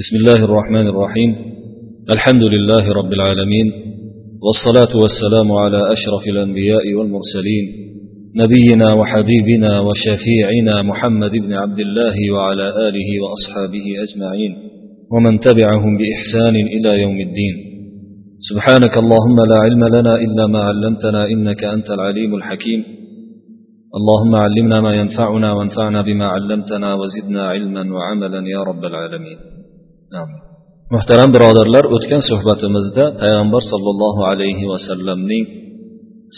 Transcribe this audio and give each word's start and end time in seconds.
بسم 0.00 0.16
الله 0.16 0.44
الرحمن 0.44 0.86
الرحيم. 0.88 1.30
الحمد 2.10 2.42
لله 2.42 2.92
رب 2.92 3.12
العالمين 3.12 3.72
والصلاة 4.44 4.92
والسلام 5.02 5.52
على 5.52 5.80
أشرف 5.92 6.24
الأنبياء 6.28 6.94
والمرسلين 6.94 7.64
نبينا 8.42 8.92
وحبيبنا 8.92 9.80
وشفيعنا 9.80 10.82
محمد 10.82 11.30
بن 11.30 11.52
عبد 11.52 11.78
الله 11.78 12.16
وعلى 12.34 12.66
آله 12.88 13.08
وأصحابه 13.22 13.86
أجمعين 14.04 14.52
ومن 15.12 15.40
تبعهم 15.40 15.92
بإحسان 16.00 16.56
إلى 16.76 17.02
يوم 17.02 17.18
الدين. 17.20 17.54
سبحانك 18.50 18.94
اللهم 18.98 19.38
لا 19.50 19.58
علم 19.64 19.82
لنا 19.96 20.14
إلا 20.24 20.46
ما 20.46 20.60
علمتنا 20.60 21.26
إنك 21.32 21.64
أنت 21.64 21.90
العليم 21.90 22.34
الحكيم. 22.34 22.84
اللهم 23.98 24.34
علمنا 24.34 24.80
ما 24.80 24.92
ينفعنا 24.94 25.52
وانفعنا 25.52 26.02
بما 26.02 26.26
علمتنا 26.26 26.94
وزدنا 26.94 27.42
علما 27.48 27.84
وعملا 27.94 28.48
يا 28.48 28.60
رب 28.70 28.84
العالمين. 28.84 29.55
Muhtaram 30.94 31.30
birodarlar 31.34 31.84
o'tgan 31.96 32.22
suhbatimizda 32.30 33.04
payg'ambar 33.20 33.62
sollallohu 33.72 34.22
alayhi 34.32 34.64
vasallamning 34.72 35.44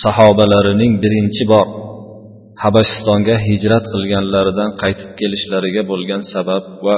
sahobalarining 0.03 0.93
birinchi 1.05 1.45
bor 1.53 1.67
habashistonga 2.63 3.37
hijrat 3.49 3.85
qilganlaridan 3.93 4.71
qaytib 4.83 5.11
kelishlariga 5.21 5.83
bo'lgan 5.91 6.23
sabab 6.33 6.65
va 6.87 6.97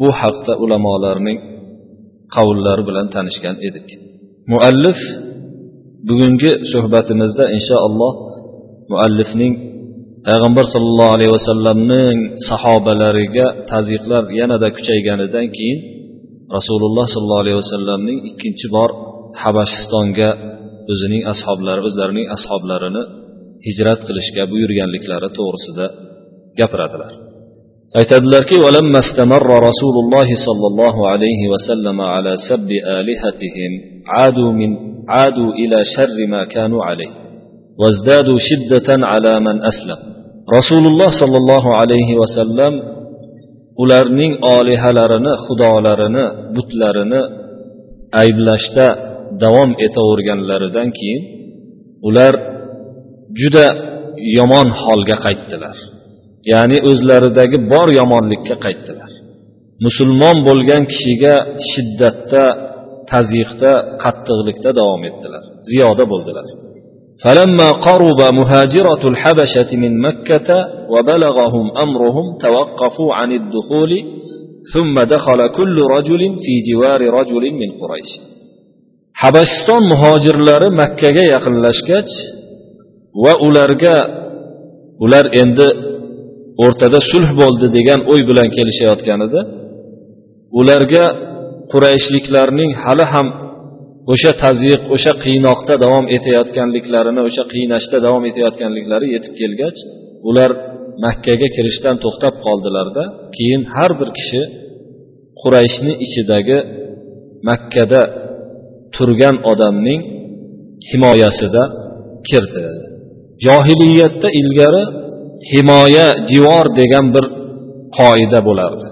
bu 0.00 0.08
haqda 0.20 0.52
ulamolarning 0.64 1.38
qavllari 2.34 2.82
bilan 2.88 3.06
tanishgan 3.14 3.56
edik. 3.68 3.88
Muallif 4.52 5.00
bugungi 6.08 6.52
suhbatimizda 6.72 7.44
inshaalloh 7.56 8.12
muallifning 8.92 9.52
payg'ambar 10.27 10.65
sollallohu 10.73 11.11
alayhi 11.17 11.33
vasallamning 11.37 12.17
sahobalariga 12.49 13.45
tazyiqlar 13.71 14.23
yanada 14.39 14.67
kuchayganidan 14.77 15.47
keyin 15.57 15.79
rasululloh 16.57 17.05
sollallohu 17.13 17.43
alayhi 17.45 17.59
vasallamning 17.63 18.19
ikkinchi 18.29 18.67
bor 18.75 18.89
habashistonga 19.43 20.29
o'zining 20.91 21.23
ashoblari 21.33 21.81
o'zlarining 21.87 22.27
ashoblarini 22.35 23.03
hijrat 23.67 23.99
qilishga 24.07 24.43
buyurganliklari 24.51 25.29
to'g'risida 25.37 25.85
gapiradilar 26.59 27.11
aytadilarki 27.99 28.55
ولما 28.65 28.99
استمر 29.05 29.49
رسول 29.69 29.95
الله 30.03 30.29
صلى 30.47 30.65
الله 30.71 30.95
عليه 31.11 31.41
وسلم 31.53 31.97
على 32.13 32.33
سب 32.49 32.69
آلهتهم 32.99 33.71
عادوا 34.15 34.51
من 34.61 34.71
عادوا 35.15 35.51
إلى 35.61 35.77
شر 35.95 36.17
ما 36.33 36.41
كانوا 36.55 36.81
عليه 36.89 37.11
وازدادوا 37.79 38.37
شدة 38.49 38.89
على 39.11 39.33
من 39.39 39.55
أسلم 39.71 40.10
rasululloh 40.56 41.10
sollallohu 41.20 41.70
alayhi 41.82 42.14
vasallam 42.22 42.74
ularning 43.82 44.32
olihalarini 44.56 45.32
xudolarini 45.44 46.24
butlarini 46.56 47.20
ayblashda 48.22 48.86
davom 49.42 49.70
etaverganlaridan 49.86 50.88
keyin 50.98 51.22
ular 52.08 52.34
juda 53.40 53.66
yomon 54.38 54.68
holga 54.82 55.16
qaytdilar. 55.26 55.76
Ya'ni 56.52 56.78
o'zlaridagi 56.90 57.58
bor 57.72 57.88
yomonlikka 58.00 58.56
qaytdilar. 58.64 59.10
Musulmon 59.86 60.36
bo'lgan 60.48 60.82
kishiga 60.92 61.34
shiddatda 61.70 62.44
tazyiqda 63.12 63.72
qattiqlikda 64.02 64.70
davom 64.80 65.02
etdilar. 65.10 65.42
Ziyoda 65.70 66.04
bo'ldilar. 66.12 66.46
فلما 67.23 67.69
قرب 67.71 68.19
مهاجرة 68.39 69.03
الحبشة 69.11 69.77
من 69.77 70.01
مكة 70.01 70.49
وبلغهم 70.89 71.65
أمرهم 71.77 72.25
توقفوا 72.41 73.13
عن 73.13 73.31
الدخول 73.31 73.91
ثم 74.73 74.95
دخل 75.15 75.47
كل 75.47 75.77
رجل 75.95 76.21
في 76.43 76.53
جوار 76.71 77.01
رجل 77.19 77.43
من 77.61 77.69
قريش 77.81 78.11
habashiston 79.23 79.83
muhojirlari 79.91 80.69
makkaga 80.81 81.23
yaqinlashgach 81.33 82.11
va 83.23 83.33
ularga 83.47 83.95
ular 85.03 85.25
endi 85.41 85.67
o'rtada 86.65 86.99
sulh 87.11 87.29
bo'ldi 87.41 87.67
degan 87.77 87.99
o'y 88.11 88.21
bilan 88.29 88.47
kelishayotganida 88.55 89.41
ularga 90.59 91.05
qurayshliklarning 91.71 92.71
hali 92.83 93.05
ham 93.13 93.27
o'sha 94.12 94.32
tazyiq 94.44 94.82
o'sha 94.94 95.12
qiynoqda 95.24 95.74
davom 95.84 96.06
etayotganliklarini 96.16 97.20
o'sha 97.28 97.44
qiynashda 97.52 97.98
davom 98.06 98.24
etayotganliklari 98.30 99.06
yetib 99.14 99.34
kelgach 99.40 99.78
ular 100.28 100.50
makkaga 101.04 101.48
kirishdan 101.56 101.96
to'xtab 102.04 102.34
qoldilarda 102.46 103.04
keyin 103.36 103.62
har 103.74 103.90
bir 104.00 104.08
kishi 104.18 104.42
qurayshni 105.40 105.92
ichidagi 106.06 106.58
makkada 107.48 108.00
turgan 108.94 109.36
odamning 109.52 110.00
himoyasida 110.90 111.62
kirdi. 112.28 112.64
Johiliyatda 113.46 114.28
ilgari 114.40 114.84
himoya 115.52 116.06
jivor 116.30 116.66
degan 116.80 117.06
bir 117.14 117.24
qoida 117.98 118.40
bo'lardi. 118.48 118.86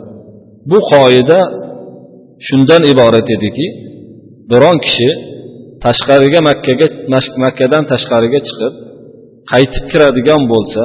Bu 0.71 0.79
qoida 0.93 1.41
shundan 2.47 2.83
iborat 2.93 3.29
ediki 3.37 3.67
biron 4.51 4.77
kishi 4.87 5.11
tashqariga 5.85 6.41
makkaga 6.49 6.87
makkadan 7.45 7.83
tashqariga 7.93 8.41
chiqib 8.49 8.73
qaytib 9.53 9.85
kiradigan 9.93 10.43
bo'lsa 10.53 10.83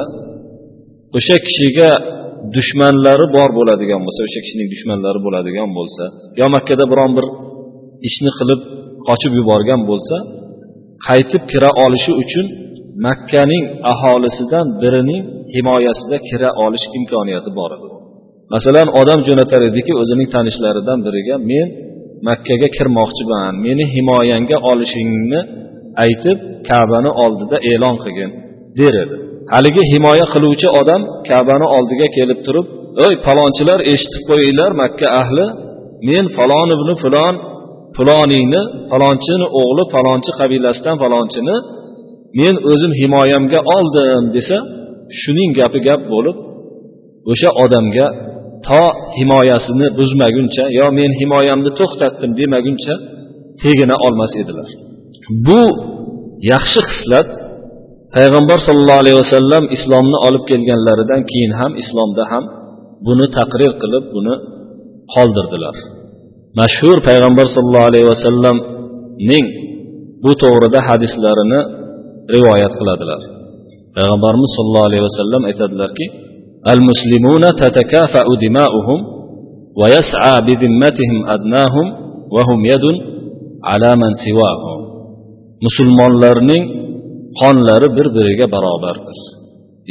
o'sha 1.18 1.36
kishiga 1.46 1.90
dushmanlari 2.56 3.26
bor 3.36 3.50
bo'ladigan 3.58 4.00
bo'lsa 4.06 4.20
o'sha 4.28 4.40
kishining 4.44 4.68
dushmanlari 4.74 5.20
bo'ladigan 5.26 5.68
bo'lsa 5.78 6.04
yo 6.40 6.46
makkada 6.56 6.84
biron 6.92 7.10
bir 7.16 7.26
ishni 8.08 8.30
qilib 8.38 8.60
qochib 9.08 9.32
yuborgan 9.40 9.80
bo'lsa 9.90 10.16
qaytib 11.08 11.42
kira 11.52 11.70
olishi 11.84 12.12
uchun 12.22 12.46
makkaning 13.06 13.64
aholisidan 13.92 14.66
birining 14.82 15.22
himoyasida 15.54 16.16
kira 16.28 16.48
olish 16.64 16.86
imkoniyati 16.98 17.50
bor 17.58 17.70
edi. 17.76 17.86
Masalan 18.54 18.88
odam 19.00 19.20
jo'natar 19.28 19.60
ediki 19.70 19.92
o'zining 20.02 20.28
tanishlaridan 20.34 20.98
biriga 21.06 21.34
men 21.50 21.68
makkaga 22.28 22.68
kirmoqchiman. 22.76 23.52
Meni 23.66 23.84
himoyangga 23.94 24.56
olishingni 24.70 25.40
aytib 26.04 26.38
kabani 26.68 27.10
oldida 27.24 27.56
e'lon 27.70 27.96
qilgin 28.02 28.30
der 28.78 28.94
edi. 29.04 29.16
Haligi 29.54 29.82
himoya 29.92 30.26
qiluvchi 30.34 30.68
odam 30.80 31.02
kabani 31.28 31.66
oldiga 31.76 32.06
kelib 32.16 32.38
turib 32.46 32.66
ey 33.04 33.12
falonchilar 33.26 33.80
eshitib 33.92 34.22
qo'yinglar 34.30 34.70
makka 34.82 35.06
ahli 35.20 35.46
men 36.08 36.24
falon 36.36 36.68
ibn 36.76 36.88
fulon 37.02 37.34
fuloniyni 37.96 38.62
falonchini 38.90 39.46
o'g'li 39.60 39.84
falonchi 39.94 40.30
qabilasidan 40.40 40.96
falonchini 41.02 41.56
men 42.40 42.54
o'zim 42.72 42.92
himoyamga 43.00 43.60
oldim 43.76 44.24
desa 44.36 44.56
shuning 45.20 45.50
gapi 45.58 45.78
gap 45.86 46.00
bo'lib 46.12 46.36
o'sha 47.32 47.50
odamga 47.64 48.06
to 48.68 48.82
himoyasini 49.18 49.86
buzmaguncha 49.98 50.64
yo 50.78 50.86
men 50.98 51.10
himoyamni 51.20 51.70
to'xtatdim 51.80 52.30
demaguncha 52.40 52.94
tegina 53.62 53.96
olmas 54.06 54.32
edilar. 54.42 54.68
Bu 55.46 55.60
yaxshi 56.52 56.80
xislat 56.90 57.28
payg'ambar 58.16 58.58
sollallohu 58.66 59.00
alayhi 59.02 59.18
vasallam 59.22 59.64
islomni 59.76 60.18
olib 60.26 60.44
kelganlaridan 60.50 61.20
keyin 61.30 61.52
ham 61.60 61.72
islomda 61.82 62.24
ham 62.32 62.44
buni 63.06 63.26
taqrir 63.38 63.72
qilib 63.82 64.04
buni 64.16 64.34
qoldirdilar. 65.14 65.76
Mashhur 66.60 66.98
payg'ambar 67.08 67.46
sollallohu 67.54 67.88
alayhi 67.90 68.06
vasallamning 68.12 69.46
bu 70.24 70.32
to'g'rida 70.42 70.80
hadislarini 70.88 71.60
rivoyat 72.34 72.72
qiladilar. 72.80 73.20
Payg'ambarimiz 73.96 74.50
sollallohu 74.56 74.86
alayhi 74.90 75.04
vasallam 75.08 75.42
aytadilarki 75.50 76.06
المسلمون 76.73 77.43
تتكافأ 77.63 78.25
دماؤهم 78.45 78.99
ويسعى 79.79 80.35
بذمتهم 80.47 81.17
أدناهم 81.35 81.87
وهم 82.35 82.65
يد 82.65 82.85
على 83.69 83.95
من 83.95 84.11
سواهم 84.25 84.81
musulmonlarning 85.65 86.63
qonlari 87.39 87.87
bir 87.97 88.07
biriga 88.15 88.45
barobardir 88.55 89.17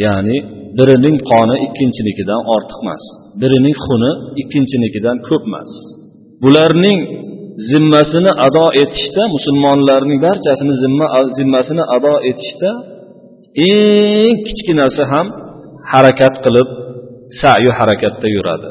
ya'ni 0.04 0.36
birining 0.78 1.16
qoni 1.30 1.56
ikkinchinikidan 1.66 2.40
ortiq 2.54 2.78
emas 2.84 3.04
birining 3.40 3.76
xuni 3.84 4.12
ikkinchinikidan 4.42 5.16
ko'p 5.28 5.42
emas 5.48 5.70
bularning 6.42 6.98
zimmasini 7.70 8.32
ado 8.46 8.66
etishda 8.82 9.22
musulmonlarning 9.34 10.18
barchasini 10.26 10.74
zimma 10.82 11.06
zimmasini 11.38 11.84
ado 11.96 12.14
etishda 12.30 12.70
eng 13.70 14.34
kichkinasi 14.46 15.02
ham 15.12 15.26
harakat 15.91 16.35
qilib 16.45 16.67
sayu 17.41 17.71
harakatda 17.79 18.27
yuradi. 18.35 18.69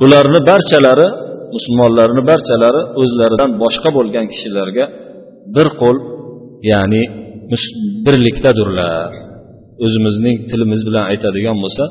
Bularni 0.00 0.40
barchalari 0.50 1.08
musulmonlarni 1.54 2.22
barchalari 2.30 2.82
o'zlaridan 3.02 3.50
boshqa 3.62 3.88
bo'lgan 3.96 4.26
kishilarga 4.32 4.84
bir 5.56 5.66
qo'l 5.80 5.96
ya'ni 6.72 7.02
birlikdadirlar 8.06 9.10
o'zimizning 9.84 10.36
tilimiz 10.50 10.80
bilan 10.88 11.04
aytadigan 11.12 11.56
bo'lsa 11.64 11.84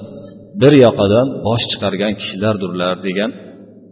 bir 0.62 0.74
yoqadan 0.86 1.28
bosh 1.48 1.64
chiqargan 1.72 2.14
kishilardirlar 2.22 2.96
degan 3.08 3.32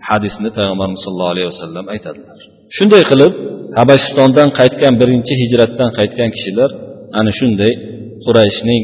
hadisni 0.09 0.49
payg'ambarimiz 0.57 1.01
sollallohu 1.05 1.33
alayhi 1.35 1.49
vasallam 1.53 1.85
aytadilar. 1.93 2.39
Shunday 2.77 3.03
qilib 3.11 3.33
habashistondan 3.79 4.49
qaytgan 4.59 4.93
birinchi 5.01 5.33
hijratdan 5.41 5.89
qaytgan 5.99 6.29
kishilar 6.35 6.69
ana 7.19 7.31
shunday 7.39 7.73
qurayshning 8.25 8.81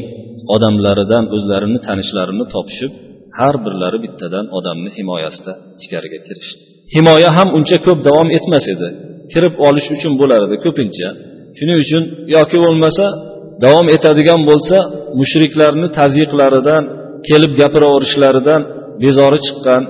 odamlaridan 0.54 1.24
o'zlarini 1.36 1.78
tanishlarini 1.86 2.44
topishib 2.54 2.92
har 3.38 3.54
birlari 3.64 3.98
bittadan 4.04 4.46
odamni 4.58 4.90
himoyasida 4.98 5.52
ichkariga 5.78 6.18
kirishdi. 6.26 6.62
Himoya 6.96 7.30
ham 7.36 7.48
uncha 7.58 7.78
ko'p 7.86 7.98
davom 8.08 8.28
etmas 8.38 8.64
edi. 8.74 8.88
Kirib 9.32 9.54
olish 9.68 9.88
uchun 9.94 10.12
bo'lar 10.20 10.40
edi 10.46 10.56
ko'pincha. 10.64 11.08
Shuning 11.58 11.78
uchun 11.84 12.02
yoki 12.36 12.58
bo'lmasa 12.64 13.04
davom 13.64 13.86
etadigan 13.96 14.40
bo'lsa 14.50 14.76
mushriklarni 15.20 15.88
tazyiqlaridan 15.98 16.82
kelib 17.28 17.52
gapiraverishlaridan 17.60 18.60
bezori 19.02 19.38
chiqqan 19.46 19.82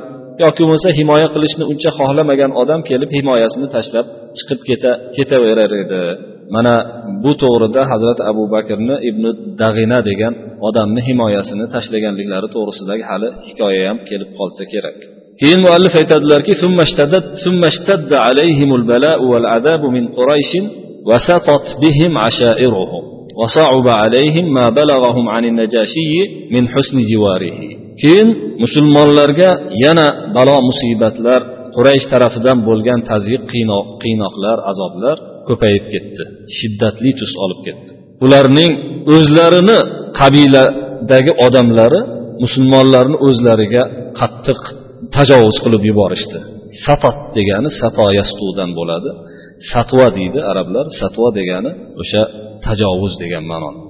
yoki 0.42 0.60
bo'lmasa 0.64 0.88
himoya 0.98 1.28
qilishni 1.34 1.64
uncha 1.72 1.90
xohlamagan 1.98 2.50
odam 2.62 2.80
kelib 2.90 3.10
himoyasini 3.18 3.68
tashlab 3.76 4.06
chiqib 4.38 4.60
keta 4.68 4.92
ketaverar 5.16 5.72
edi. 5.82 6.02
mana 6.55 6.73
bu 7.23 7.31
to'g'rida 7.43 7.81
hazrati 7.91 8.21
abu 8.31 8.43
bakrni 8.55 8.95
ibn 9.09 9.23
dag'ina 9.61 9.99
degan 10.09 10.33
odamni 10.67 11.01
himoyasini 11.07 11.65
tashlaganliklari 11.75 12.47
to'g'risidagi 12.55 13.03
hali 13.11 13.27
hikoya 13.47 13.81
ham 13.89 13.97
kelib 14.09 14.29
qolsa 14.39 14.63
kerak 14.73 14.97
keyin 15.39 15.59
muallif 15.65 15.93
aytadilarki 16.01 16.53
ثم 17.43 17.61
اشتد 17.71 18.11
عليهم 18.27 18.69
البلاء 18.79 19.19
والعذاب 19.31 19.81
من 19.95 20.03
قريش 20.17 20.51
وسطت 21.09 21.65
بهم 21.83 22.11
عشائرهم 22.25 23.03
وصعب 23.39 23.87
عليهم 24.01 24.45
ما 24.57 24.65
بلغهم 24.69 25.25
عن 25.29 25.43
النجاشي 25.51 26.13
من 26.53 26.63
حسن 26.73 26.97
جواره 27.11 27.59
keyin 28.01 28.29
musulmonlarga 28.63 29.49
yana 29.83 30.07
balo 30.35 30.57
musibatlar 30.69 31.41
quraysh 31.75 32.05
tarafidan 32.13 32.57
bo'lgan 32.67 32.99
tazyiq 33.11 33.41
qiynoqlar 34.03 34.57
azoblar 34.71 35.17
ko'payib 35.48 35.84
ketdi 35.92 36.22
shiddatli 36.58 37.10
tus 37.20 37.32
olib 37.44 37.60
ketdi. 37.66 37.90
Ularning 38.24 38.72
o'zlarini 39.16 39.78
qabiladagi 40.20 41.32
odamlari 41.46 42.00
musulmonlarni 42.44 43.16
o'zlariga 43.28 43.82
qattiq 44.20 44.60
tajovuz 45.16 45.56
qilib 45.64 45.82
yuborishdi. 45.90 46.38
Safat 46.86 47.18
degani 47.36 47.70
safo 47.80 48.06
yastudan 48.20 48.70
bo'ladi. 48.78 49.10
Satva 49.72 50.06
deydi 50.18 50.40
arablar 50.50 50.86
satva 51.00 51.28
degani 51.38 51.70
o'sha 52.02 52.22
tajovuz 52.66 53.14
degan 53.22 53.44
ma'noni 53.52 53.80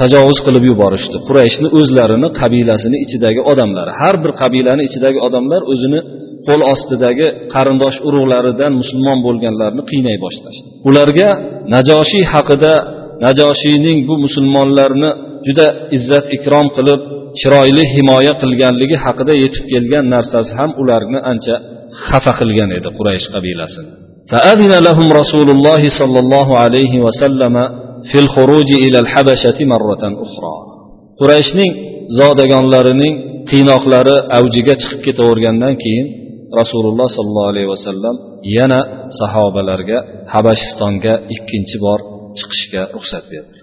tajovuz 0.00 0.38
qilib 0.46 0.64
yuborishdi. 0.70 1.16
Qurayshni 1.28 1.68
o'zlarini 1.78 2.28
qabilasini 2.40 2.96
ichidagi 3.04 3.40
odamlari 3.52 3.92
har 4.00 4.14
bir 4.22 4.32
qabilani 4.42 4.82
ichidagi 4.88 5.18
odamlar 5.28 5.60
o'zini 5.72 6.00
qo'l 6.47 6.61
ostidagi 6.73 7.27
qarindosh 7.53 7.97
urug'laridan 8.07 8.71
musulmon 8.81 9.19
bo'lganlarni 9.27 9.83
qiynay 9.91 10.17
boshlashdi 10.25 10.67
ularga 10.89 11.29
najoshiy 11.75 12.25
haqida 12.33 12.73
najoshiyning 13.25 13.97
bu 14.07 14.15
musulmonlarni 14.25 15.09
juda 15.47 15.67
izzat 15.97 16.25
ikrom 16.37 16.67
qilib 16.77 17.01
chiroyli 17.39 17.83
himoya 17.95 18.33
qilganligi 18.41 18.97
haqida 19.05 19.33
yetib 19.43 19.63
kelgan 19.71 20.05
narsasi 20.15 20.51
ham 20.59 20.71
ularni 20.81 21.19
ancha 21.31 21.55
xafa 22.07 22.31
qilgan 22.39 22.69
edi 22.77 22.89
quraysh 22.97 23.27
qabilasini 23.35 23.91
فأذن 24.31 24.73
لهم 24.87 25.07
رسول 25.21 25.47
الله 25.55 25.81
صلى 25.99 26.19
الله 26.23 26.47
عليه 26.63 26.93
وسلم 27.05 27.55
في 28.09 28.17
الخروج 28.23 28.69
إلى 28.85 28.97
الحبشة 29.03 29.57
مرة 29.73 30.03
أخرى 30.25 30.55
qurayshning 31.19 31.71
zodagonlarining 32.19 33.13
qiynoqlari 33.49 34.15
avjiga 34.37 34.73
chiqib 34.81 34.99
ketavergandan 35.07 35.73
keyin 35.83 36.05
rasululloh 36.59 37.07
sollallohu 37.17 37.51
alayhi 37.53 37.69
vasallam 37.75 38.15
yana 38.57 38.79
sahobalarga 39.19 39.97
habashistonga 40.33 41.13
ikkinchi 41.35 41.77
bor 41.85 41.99
chiqishga 42.39 42.81
ruxsat 42.95 43.25
berdilar 43.31 43.61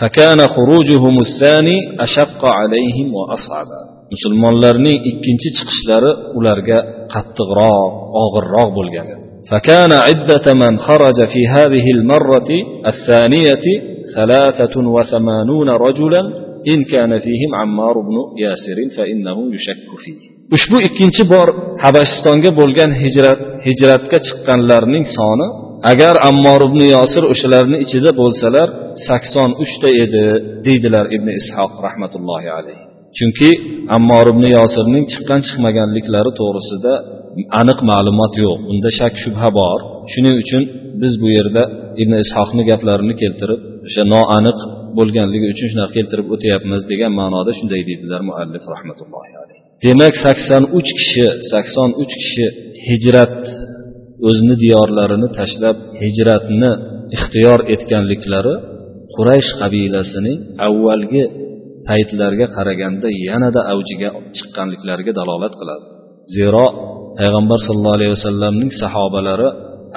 فكان 0.00 0.40
خروجهم 0.56 1.14
الثاني 1.26 1.76
أشق 2.06 2.40
عليهم 2.58 3.08
وأصعب 3.18 3.68
musulmonlarning 4.12 4.98
ikkinchi 5.10 5.48
chiqishlari 5.56 6.10
ularga 6.38 6.78
qattiqroq 7.14 7.92
og'irroq 8.22 8.68
bo'lgan 8.78 9.06
edi 9.14 9.22
فكان 9.50 9.92
عدة 9.92 10.46
من 10.62 10.72
خرج 10.78 11.18
في 11.32 11.40
هذه 11.56 11.86
المرة 11.96 12.50
الثانية 12.92 13.64
ثلاثة 14.16 14.74
وثمانون 14.96 15.68
رجلا 15.86 16.22
إن 16.72 16.84
كان 16.92 17.18
فيهم 17.18 17.50
عمار 17.60 17.94
بن 18.08 18.16
ياسر 18.44 18.78
فإنه 18.96 19.54
يشك 19.54 19.88
فيه 20.04 20.20
ushbu 20.55 20.77
ikkinchi 20.87 21.23
bor 21.33 21.47
habashistonga 21.83 22.51
bo'lgan 22.59 22.91
hijrat 23.03 23.39
hijratga 23.67 24.17
chiqqanlarning 24.27 25.05
soni 25.17 25.47
agar 25.91 26.15
ammor 26.29 26.61
ibn 26.69 26.81
yosir 26.95 27.23
o'shalarni 27.33 27.77
ichida 27.85 28.11
bo'lsalar 28.21 28.67
sakson 29.07 29.49
uchta 29.63 29.89
edi 30.03 30.23
deydilar 30.65 31.05
ibn 31.15 31.27
ishoq 31.41 31.71
rahmatullohi 31.85 32.49
alayhi 32.59 32.83
chunki 33.17 33.49
ammor 33.97 34.25
ibn 34.33 34.43
yosirning 34.57 35.05
chiqqan 35.13 35.39
chiqmaganliklari 35.47 36.31
to'g'risida 36.39 36.93
aniq 37.61 37.79
ma'lumot 37.91 38.33
yo'q. 38.43 38.57
Unda 38.71 38.89
shak 38.99 39.13
shubha 39.23 39.49
bor. 39.59 39.79
Shuning 40.13 40.35
uchun 40.43 40.63
biz 41.01 41.13
bu 41.21 41.27
yerda 41.37 41.63
ibn 42.01 42.13
ishoqni 42.25 42.63
gaplarini 42.69 43.15
keltirib 43.21 43.59
o'sha 43.87 44.03
noaniq 44.13 44.59
bo'lganligi 44.97 45.47
uchun 45.53 45.67
shunaqa 45.71 45.93
keltirib 45.97 46.27
o'tyapmiz 46.35 46.81
degan 46.91 47.11
ma'noda 47.19 47.51
shunday 47.59 47.81
deydilar 47.89 48.21
muallif 48.29 48.63
rahmatullohi 48.73 49.31
alayhi 49.41 49.46
demak 49.83 50.15
sakson 50.25 50.63
uch 50.77 50.89
kishi 50.99 51.25
sakson 51.51 51.89
uch 52.01 52.13
kishi 52.21 52.45
hijrat 52.87 53.37
o'zini 54.27 54.55
diyorlarini 54.63 55.27
tashlab 55.39 55.77
hijratni 56.03 56.71
ixtiyor 57.15 57.59
etganliklari 57.73 58.55
quraysh 59.15 59.49
qabilasining 59.61 60.37
avvalgi 60.67 61.23
paytlarga 61.87 62.47
qaraganda 62.55 63.07
yanada 63.27 63.61
avjiga 63.73 64.09
chiqqanliklariga 64.37 65.13
dalolat 65.19 65.53
qiladi. 65.59 65.85
Zero 66.35 66.65
payg'ambar 67.19 67.59
sallallohu 67.67 67.97
alayhi 67.99 68.13
vasallamning 68.17 68.71
sahobalari 68.81 69.49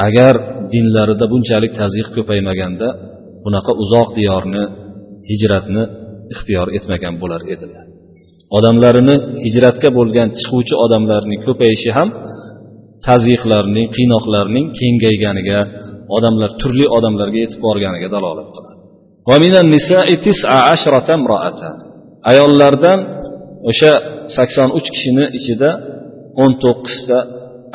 agar 0.07 0.35
dinlarida 0.73 1.27
bunchalik 1.33 1.73
tazyiq 1.81 2.09
ko'paymaganda 2.17 2.89
bunaqa 3.45 3.73
uzoq 3.83 4.09
diyorni 4.19 4.65
hijratni 5.31 5.83
ixtiyor 6.35 6.67
etmagan 6.77 7.15
bo'lar 7.23 7.43
edilar. 7.55 7.90
Odamlarini 8.57 9.17
hijratga 9.45 9.89
bo'lgan 9.99 10.29
chiquvchi 10.39 10.75
odamlarning 10.85 11.41
ko'payishi 11.47 11.91
ham 11.99 12.09
tazyiqlarning 13.07 13.87
qiynoqlarning 13.97 14.67
kengayganiga 14.79 15.61
odamlar 16.17 16.51
turli 16.61 16.87
odamlarga 16.97 17.39
yetib 17.45 17.61
borganiga 17.67 18.09
dalolat 18.17 18.49
qiladi. 18.55 18.79
Ayollardan 22.31 22.99
o'sha 23.71 23.93
sakson 24.37 24.69
uch 24.79 24.89
kishini 24.95 25.25
ichida 25.39 25.71
o'n 26.43 26.53
to'qqizta 26.63 27.19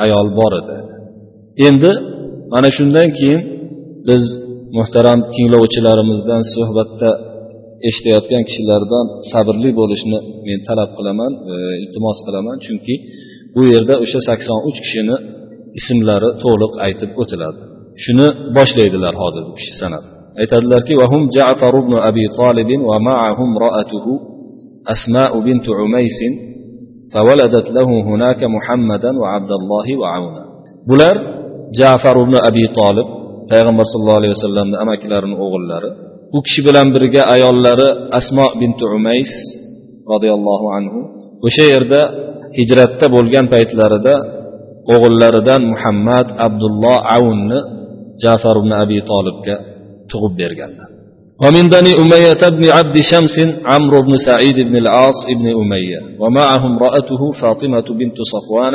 ayol 0.03 0.27
bor 0.39 0.53
edi. 0.61 0.75
Endi 1.67 1.91
mana 2.53 2.69
shundan 2.77 3.07
keyin 3.17 3.41
biz 4.07 4.23
muhtaram 4.77 5.19
tinglovchilarimizdan 5.33 6.41
suhbatda 6.53 7.09
eshitayotgan 7.88 8.42
kishilardan 8.48 9.06
sabrli 9.32 9.70
bo'lishni 9.80 10.18
men 10.48 10.58
talab 10.68 10.90
qilaman 10.98 11.32
iltimos 11.82 12.18
qilaman 12.26 12.56
chunki 12.66 12.94
bu 13.54 13.60
yerda 13.72 13.94
o'sha 14.04 14.20
sakson 14.28 14.58
uch 14.68 14.78
kishini 14.84 15.16
ismlari 15.78 16.30
to'liq 16.44 16.72
aytib 16.86 17.10
o'tiladi 17.22 17.60
shuni 18.04 18.26
boshlaydilar 18.56 19.14
hozir 19.22 19.42
bu 19.48 19.52
kishi 19.58 19.74
sanab 19.82 20.04
aytadilarki 20.40 20.94
وهم 21.00 21.22
جعفر 21.36 21.74
بن 21.86 21.94
أبي 22.10 22.24
طالب 22.40 22.70
ومعهم 22.88 23.50
رأته 23.66 24.06
أسماء 24.94 25.32
بنت 25.46 25.66
عميس 25.80 26.20
فولدت 27.14 27.66
له 27.76 27.88
هناك 28.10 28.40
محمدا 28.56 29.10
وعبد 29.20 29.52
الله 29.60 29.86
وعونا 30.00 30.44
bular 30.88 31.16
jafar 31.80 32.16
ibn 32.24 32.34
abi 32.48 32.64
tolib 32.78 33.08
payg'ambar 33.50 33.84
sallallohu 33.92 34.20
alayhi 34.20 34.34
vasallamni 34.36 34.76
amakilarini 34.84 35.36
o'g'illari 35.44 35.90
u 36.36 36.38
kishi 36.44 36.60
bilan 36.66 36.86
birga 36.94 37.22
ayollari 37.34 37.88
asmo 38.18 38.46
binti 38.60 38.84
umays 38.96 39.32
roziyallohu 40.12 40.66
anhu 40.78 40.98
o'sha 41.46 41.64
yerda 41.72 42.00
hijratda 42.58 43.06
bo'lgan 43.14 43.46
paytlarida 43.54 44.14
o'g'illaridan 44.94 45.62
muhammad 45.72 46.26
abdulloh 46.46 46.96
avunni 47.16 47.58
jafar 48.22 48.56
ibn 48.62 48.72
abi 48.82 48.98
tolibga 49.10 49.56
tug'ib 50.10 50.34
berganlar 50.42 50.90
ومن 51.44 51.64
بني 51.76 51.92
أمية 52.02 52.42
بن 52.56 52.64
عبد 52.78 52.96
شمس 53.10 53.36
عمرو 53.72 53.98
بن 54.06 54.14
سعيد 54.28 54.58
بن 54.68 54.76
العاص 54.82 55.18
بن 55.38 55.46
أمية 55.60 56.00
ومعه 56.22 56.62
امرأته 56.72 57.22
فاطمة 57.40 57.86
بنت 58.00 58.18
صفوان 58.32 58.74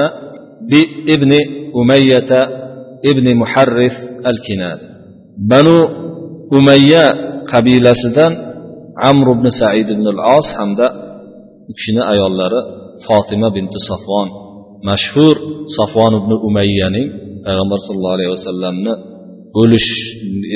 بابن 1.07 1.31
أمية 1.79 2.31
ابن 3.12 3.25
محرث 3.41 3.95
الكناني 4.31 4.88
بنو 5.51 5.77
أمية 6.57 7.05
qabilasidan 7.52 8.33
amr 9.11 9.26
ibn 9.37 9.47
said 9.61 9.87
ibn 9.95 10.07
al 10.14 10.21
os 10.38 10.49
hamda 10.59 10.87
u 11.71 11.73
kishini 11.76 12.02
ayollari 12.12 12.61
fotima 13.07 13.49
binti 13.57 13.78
safvon 13.90 14.28
mashhur 14.88 15.37
safvon 15.76 16.12
ibn 16.21 16.33
umayyaning 16.49 17.09
payg'ambar 17.47 17.78
sallallohu 17.87 18.16
alayhi 18.19 18.33
vasallamni 18.37 18.92
o'lish 19.61 19.90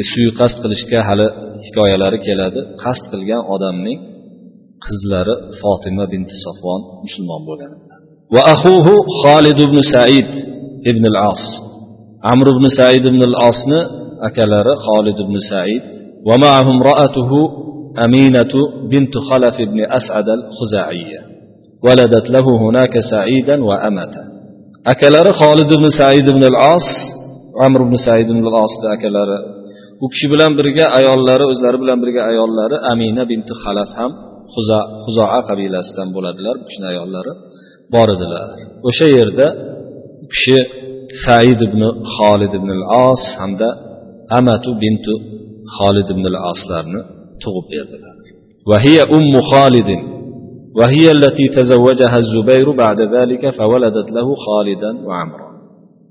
e, 0.00 0.02
suiqasd 0.12 0.56
qilishga 0.64 1.00
hali 1.08 1.26
hikoyalari 1.66 2.18
keladi. 2.26 2.60
Qasd 2.82 3.04
qilgan 3.12 3.42
odamning 3.54 3.98
qizlari 4.86 5.34
fotima 5.60 6.04
binti 6.12 6.36
safvon 6.44 6.80
musulmon 7.04 7.40
bo'lgan. 7.48 7.72
Va 8.34 8.42
ahuhu 8.54 8.94
xolid 9.22 9.58
ibn 9.66 9.78
said 9.92 10.30
ibn 10.90 11.04
al 11.12 11.18
os 11.32 11.42
amr 12.32 12.46
ibn 12.54 12.64
said 12.78 13.02
ibn 13.10 13.20
al 13.30 13.36
osni 13.50 13.80
akalari 14.28 14.74
xolid 14.86 15.16
ibn 15.24 15.36
said 15.50 15.84
va 16.27 16.35
ma'ahum 16.43 16.77
ra'atuhu 16.89 17.39
أمينة 18.05 18.53
بنت 18.91 19.13
خلف 19.29 19.55
بن 19.71 19.79
أسعد 19.99 20.27
الخزاعية 20.29 21.19
ولدت 21.85 22.29
له 22.29 22.45
هناك 22.63 22.93
سعيدا 23.11 23.63
وأمة 23.63 24.13
أكلر 24.87 25.25
خالد 25.41 25.69
بن 25.79 25.89
سعيد 25.99 26.29
بن 26.29 26.43
العاص 26.51 26.89
عمر 27.61 27.83
بن 27.83 27.95
سعيد 28.05 28.27
بن 28.31 28.47
العاص 28.47 28.73
أكلر 28.97 29.29
u 30.03 30.07
kishi 30.13 30.27
bilan 30.33 30.51
birga 30.59 30.85
ayollari 30.99 31.43
o'zlari 31.51 31.77
bilan 31.83 31.97
birga 32.03 32.21
ayollari 32.31 32.77
amina 32.91 33.23
binti 33.31 33.53
xalaf 33.63 33.89
ham 33.99 34.11
huzoa 35.05 35.39
qabilasidan 35.49 36.07
bo'ladilar 36.15 36.55
bu 36.61 36.65
kishini 36.69 36.87
ayollari 36.93 37.31
bor 37.93 38.07
edilar 38.15 38.47
o'sha 38.89 39.07
yerda 39.17 39.47
u 40.23 40.25
kishi 40.33 40.57
said 41.25 41.59
ibn 41.67 41.81
xolid 42.15 42.51
ibn 42.59 42.69
al 42.77 42.83
os 43.07 43.23
hamda 43.39 43.69
amatu 44.39 44.69
bintu 44.83 45.13
xolid 45.77 46.07
ibn 46.13 46.23
al 46.31 46.37
oslarni 46.51 47.01
tug'ib 47.43 47.65
berdilar 47.73 48.15
وهي 48.69 48.97
أم 49.17 49.33
خالد 49.51 49.89
وهي 50.79 51.05
التي 51.17 51.45
تزوجها 51.47 52.17
الزبير 52.23 52.71
بعد 52.71 52.99
ذلك 53.01 53.49
فولدت 53.49 54.11
له 54.11 54.27
خالدا 54.45 54.91
وعمرا 55.07 55.49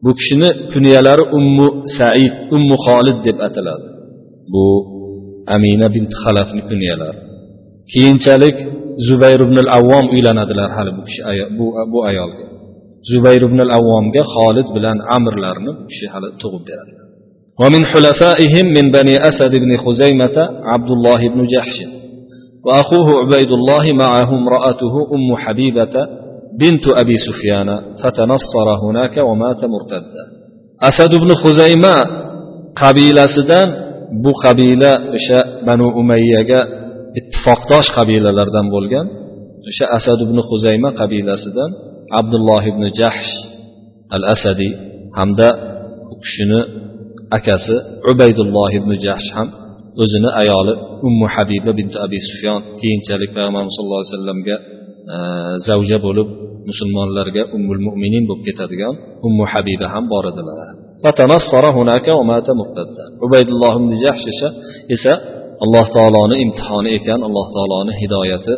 bu 0.04 0.10
kishini 0.18 0.48
kunyalari 0.72 1.24
ummu 1.38 1.66
said 1.98 2.32
ummu 2.56 2.74
xolid 2.86 3.18
deb 3.26 3.38
ataladi 3.48 3.86
bu 4.52 4.64
amina 5.54 5.86
bint 5.94 6.12
xalafni 6.22 6.62
kunyalari 6.70 7.20
keyinchalik 7.92 8.56
zubayr 9.08 9.40
ibn 9.46 9.56
al 9.64 9.70
avvom 9.78 10.06
uylanadilar 10.14 10.68
hali 10.76 10.90
bu 10.96 11.02
kishi 11.08 11.22
bu, 11.58 11.66
bu 11.92 11.98
ayolga 12.10 12.44
zubayr 13.10 13.42
ibn 13.48 13.58
al 13.66 13.72
avvomga 13.78 14.22
xolid 14.34 14.68
bilan 14.76 14.98
amrlarni 15.16 15.70
bu 15.78 15.82
kishi 15.90 16.06
hali 16.12 16.28
tug'ib 16.42 16.62
beradi 16.68 16.92
ومن 17.60 17.84
حلفائهم 17.86 18.66
من 18.66 18.90
بني 18.90 19.18
أسد 19.30 19.50
بن 19.50 19.76
خزيمة 19.76 20.36
عبد 20.64 20.90
الله 20.90 21.28
بن 21.28 21.46
جحش 21.46 21.76
وأخوه 22.64 23.08
عبيد 23.20 23.52
الله 23.52 23.92
معه 23.92 24.28
امرأته 24.38 24.94
أم 25.14 25.36
حبيبة 25.36 25.94
بنت 26.60 26.88
أبي 26.88 27.16
سفيان 27.26 27.80
فتنصر 28.02 28.68
هناك 28.82 29.16
ومات 29.18 29.64
مرتدا 29.64 30.24
أسد 30.82 31.14
بن 31.14 31.34
خزيمة 31.34 31.94
قبيلة 32.76 33.26
سدان 33.36 33.88
bu 34.24 34.32
qabila 34.44 34.92
o'sha 35.16 35.40
banu 35.68 35.86
umayyaga 36.00 36.60
ittifoqdosh 37.18 37.88
qabilalardan 37.98 38.66
bo'lgan 38.74 39.06
o'sha 39.70 39.86
asad 39.98 40.18
ibn 40.26 40.38
huzayma 40.48 40.90
qabilasidan 41.00 41.70
abdulloh 42.20 42.62
ibn 42.72 42.82
jahsh 43.00 43.32
al 44.16 44.24
asadiy 44.34 44.72
hamda 45.18 45.48
u 46.12 46.14
kishini 46.22 46.60
akasi 47.37 47.75
ubaydulloh 48.11 48.69
ibn 48.79 48.91
jahsh 49.05 49.29
ham 49.35 49.47
o'zini 50.03 50.29
ayoli 50.41 50.73
ummu 51.07 51.25
habiba 51.35 51.71
bint 51.79 51.93
abi 52.05 52.19
sufyon 52.29 52.59
keyinchalik 52.81 53.29
payg'ambarimiz 53.35 53.73
sallallohu 53.77 54.01
alayhi 54.01 54.13
vasallamga 54.15 54.55
e, 55.13 55.17
zavja 55.67 55.97
bo'lib 56.05 56.29
musulmonlarga 56.69 57.43
ummul 57.55 57.81
mo'minin 57.87 58.23
bo'lib 58.29 58.43
ketadigan 58.47 58.93
ummu 59.27 59.45
habiba 59.53 59.87
ham 59.93 60.03
bor 60.13 60.23
edilar. 60.31 60.67
Ubaydulloh 63.25 63.73
ibn 63.81 63.91
jahsh 64.03 64.25
esa 64.95 65.13
alloh 65.63 65.85
taoloni 65.95 66.35
imtihoni 66.45 66.89
ekan 66.97 67.19
alloh 67.27 67.47
taoloni 67.55 67.93
hidoyati 68.01 68.53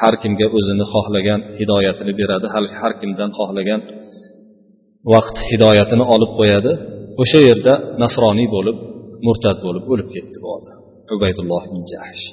har 0.00 0.14
kimga 0.22 0.46
o'zini 0.56 0.84
xohlagan 0.92 1.40
hidoyatini 1.60 2.12
beradi 2.20 2.46
har 2.82 2.92
kimdan 3.00 3.30
xohlagan 3.38 3.80
vaqt 5.12 5.36
hidoyatini 5.50 6.04
olib 6.14 6.30
qo'yadi. 6.40 6.72
o'sha 7.21 7.39
yerda 7.49 7.73
nasroniy 8.03 8.47
bo'lib 8.55 8.77
murtad 9.27 9.57
bo'lib 9.65 9.83
o'lib 9.93 10.09
ketdi 10.15 10.37
bu 10.43 10.47
odam 10.57 10.77
ubaydulloh 11.15 11.61
ibn 11.69 11.81
jahsh 11.93 12.25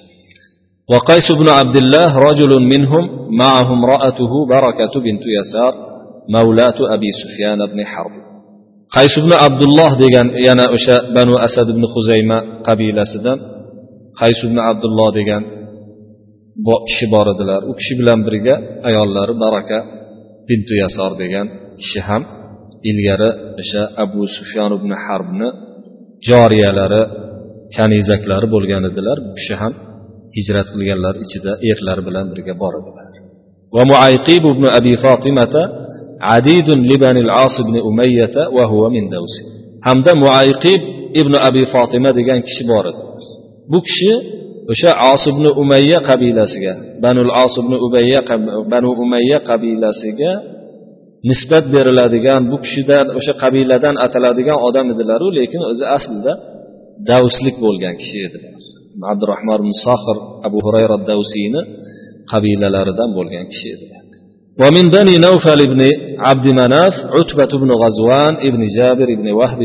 وقيس 0.92 1.28
بن 1.40 1.48
عبد 1.58 1.76
الله 1.82 2.10
رجل 2.28 2.52
منهم 2.72 3.04
معه 3.42 3.68
امرأته 3.78 4.32
بركة 4.54 4.94
بنت 5.06 5.24
يسار 5.38 5.72
مولاة 6.36 6.78
أبي 6.94 7.10
سفيان 7.22 7.60
بن 7.72 7.78
حرب 7.92 8.14
qays 8.94 9.12
ibn 9.20 9.32
abdulloh 9.46 9.92
degan 10.02 10.26
yana 10.46 10.66
o'sha 10.76 10.96
banu 11.16 11.34
asad 11.46 11.66
ibn 11.74 11.84
huzayma 11.94 12.38
qabilasidan 12.66 13.38
qays 14.20 14.38
ibn 14.46 14.58
abdulloh 14.70 15.08
degan 15.18 15.42
kishi 16.88 17.06
bor 17.14 17.26
edilar 17.34 17.60
u 17.70 17.72
kishi 17.78 17.94
bilan 18.00 18.20
birga 18.26 18.54
ayollari 18.88 19.34
baraka 19.44 19.78
bintu 20.48 20.72
yasor 20.82 21.12
degan 21.22 21.46
kishi 21.80 22.00
ham 22.08 22.22
ilgari 22.89 23.29
o'sha 23.61 23.83
abu 24.03 24.21
sufyan 24.37 24.71
ibn 24.79 24.91
harbni 25.05 25.47
joriyalari 26.29 27.01
kanizaklari 27.75 28.47
bo'lgan 28.55 28.83
edilar. 28.89 29.17
Bu 29.25 29.31
kishi 29.37 29.55
ham 29.61 29.73
hijrat 30.37 30.67
qilganlar 30.73 31.15
ichida 31.25 31.51
erlar 31.71 31.99
bilan 32.07 32.25
birga 32.31 32.53
bor 32.61 32.73
edilar. 32.79 33.05
Muayqib 33.91 34.43
ibn 34.53 34.63
abi 34.79 34.93
fotimata 35.03 35.63
adidun 36.35 36.79
libanil 36.91 37.31
as 37.45 37.55
ibn 37.63 37.75
umayyata 37.89 38.41
va 38.55 38.63
huwa 38.71 38.87
min 38.95 39.05
davsi 39.13 39.41
hamda 39.87 40.11
muayqib 40.23 40.81
ibn 41.21 41.33
abi 41.47 41.63
fotima 41.73 42.09
degan 42.19 42.39
kishi 42.47 42.63
bor 42.71 42.85
edi. 42.91 43.01
Bu 43.71 43.79
kishi 43.87 44.13
o'sha 44.71 44.91
os 45.11 45.23
ibn 45.31 45.45
umayya 45.61 45.99
qabilasiga 46.09 46.73
banul 47.03 47.31
os 47.43 47.55
ubayya 47.87 48.19
banu 48.71 48.89
umayya 49.03 49.37
qabilasiga 49.49 50.31
nisbat 51.30 51.64
beriladigan 51.74 52.42
bu 52.52 52.56
kishidan 52.64 53.06
o'sha 53.18 53.32
qabiladan 53.42 53.94
ataladigan 54.06 54.58
odam 54.68 54.86
edilaru 54.94 55.28
lekin 55.38 55.62
o'zi 55.70 55.84
aslida 55.96 56.32
davslik 57.10 57.56
bo'lgan 57.64 57.94
kishi 58.00 58.18
edilar 58.26 58.54
abdurahmon 59.12 59.58
ibn 59.62 59.72
sohir 59.86 60.18
abu 60.46 60.58
hurayra 60.66 60.96
davsiyni 61.10 61.60
qabilalaridan 62.32 63.10
bo'lgan 63.18 63.46
kishi 63.52 63.68
edilar 63.76 64.02
ومن 64.62 64.84
بني 64.96 65.14
نوفل 65.28 65.60
بن 65.72 65.80
عبد 66.28 66.46
مناف 66.60 66.94
عتبة 67.16 67.52
بن 67.62 67.70
غزوان 67.82 68.34
ابن 68.48 68.62
جابر 68.78 69.08
بن 69.20 69.28
وهب 69.32 69.60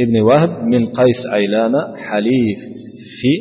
ابن 0.00 0.20
وهب 0.28 0.52
من 0.72 0.82
قيس 0.86 1.20
عيلان 1.34 1.74
حليف 1.96 2.58
في 3.20 3.32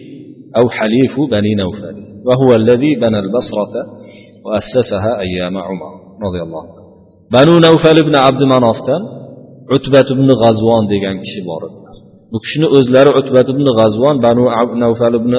أو 0.58 0.70
حليف 0.70 1.14
بني 1.32 1.56
نوفل 1.56 1.96
وهو 2.26 2.56
الذي 2.56 2.96
بنى 2.96 3.20
البصرة 3.20 3.74
وأسسها 4.46 5.20
أيام 5.20 5.58
عمر 5.58 5.92
رضي 6.26 6.42
الله 6.42 6.64
عنه 6.64 6.85
banu 7.35 7.55
navfal 7.67 7.97
ibn 8.05 8.15
abdi 8.29 8.47
manofdan 8.55 9.03
utbat 9.77 10.09
ibn 10.15 10.29
g'azvon 10.43 10.83
degan 10.93 11.17
kishi 11.25 11.41
bor 11.49 11.63
edilar. 11.69 11.97
Bu 12.33 12.39
kishini 12.45 12.69
o'zlari 12.77 13.11
utbat 13.21 13.47
ibn 13.55 13.67
g'azvon 13.79 14.17
banu 14.27 14.45
navfal 14.85 15.15
ibn 15.21 15.33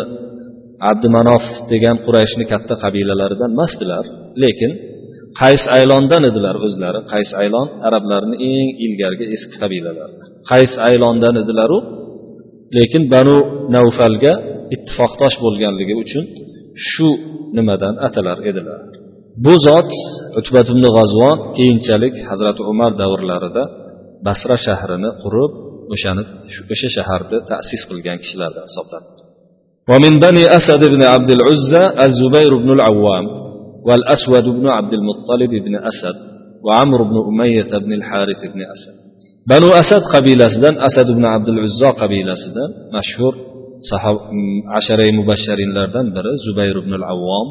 abdi 0.91 1.08
manof 1.17 1.44
degan 1.72 1.96
qurayshni 2.06 2.46
katta 2.51 2.74
qabilalaridan 2.84 3.50
emasdilar. 3.56 4.06
Lekin 4.44 4.72
qays 5.41 5.63
aylondan 5.77 6.24
edilar 6.29 6.56
o'zlari. 6.65 7.00
Qays 7.13 7.29
aylon 7.41 7.67
arablarni 7.88 8.36
eng 8.51 8.70
ilgargi 8.86 9.25
eski 9.36 9.56
qabilalari 9.63 10.15
qays 10.51 10.72
aylondan 10.89 11.36
edilaru 11.44 11.77
lekin 12.77 13.03
banu 13.13 13.38
navfalga 13.75 14.34
ittifoqdosh 14.75 15.36
bo'lganligi 15.44 15.94
uchun 16.03 16.25
shu 16.89 17.10
nimadan 17.58 17.96
atalar 18.08 18.38
edilar. 18.50 18.82
bu 19.45 19.55
zot 19.67 19.91
utbat 20.41 20.67
ibn 20.73 20.85
g'azvon 20.97 21.37
keyinchalik 21.57 22.15
hazrati 22.31 22.62
umar 22.73 22.91
davrlarida 23.03 23.62
basra 24.27 24.57
shahrini 24.67 25.11
qurib 25.23 25.53
o'shani 25.95 26.23
o'sha 26.73 26.89
shaharni 26.97 27.39
ta'sis 27.51 27.83
qilgan 27.91 28.17
kishilardan 28.23 28.65
hisoblanadi 28.71 29.21
ومن 29.91 30.12
بني 30.27 30.45
أسد 30.59 30.83
بن 30.95 31.03
عبد 31.03 31.31
العزى 31.37 31.85
الزبير 32.07 32.53
بن 32.62 32.71
العوام 32.77 33.27
والأسود 33.87 34.45
بن 34.59 34.67
عبد 34.77 34.93
المطلب 34.93 35.51
بن 35.51 35.75
أسد 35.91 36.17
وعمر 36.65 37.01
بن 37.03 37.17
أمية 37.31 37.79
بن 37.85 37.93
الحارث 37.99 38.41
بن 38.55 38.61
أسد 38.75 38.95
بنو 39.51 39.69
أسد 39.83 40.03
قبيلة 40.15 40.45
سدن 40.49 40.75
أسد 40.89 41.09
بن 41.19 41.25
عبد 41.25 41.49
العزى 41.49 41.91
قبيلة 42.03 42.35
سدن 42.45 42.71
مشهور 42.99 43.35
صحاب 43.91 44.17
عشرة 44.77 45.11
مبشرين 45.19 45.71
لردن 45.77 46.07
بر 46.15 46.27
زبير 46.47 46.81
بن 46.81 46.95
العوام 46.95 47.49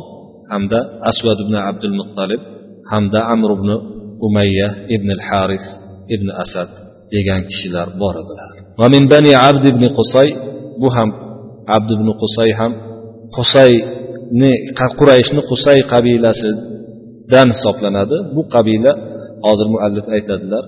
hamda 0.53 0.79
asvad 1.11 1.39
ibn 1.45 1.55
abdul 1.71 1.95
muttalib 2.01 2.43
hamda 2.93 3.21
amr 3.35 3.51
ibn 3.59 3.71
umayya 4.27 4.69
ibn 4.95 5.09
al 5.17 5.23
haris 5.29 5.67
ibn 6.15 6.29
asad 6.45 6.69
degan 7.15 7.41
kishilar 7.49 7.89
bor 8.01 8.15
edilar. 8.23 8.51
Va 8.81 8.87
min 8.95 9.05
bani 9.13 9.33
abd 9.49 9.65
ibn 9.73 9.85
qusay 9.99 10.29
bu 10.81 10.89
ham 10.97 11.11
abd 11.77 11.89
ibn 11.97 12.09
qusay 12.23 12.51
ham 12.61 12.73
qusayni 13.37 14.53
qurayshni 14.99 15.41
qusay 15.51 15.79
qabilasidan 15.93 17.49
hisoblanadi. 17.55 18.17
Bu 18.35 18.43
qabila 18.55 18.93
hozir 19.47 19.67
muallif 19.75 20.07
aytadilar 20.17 20.65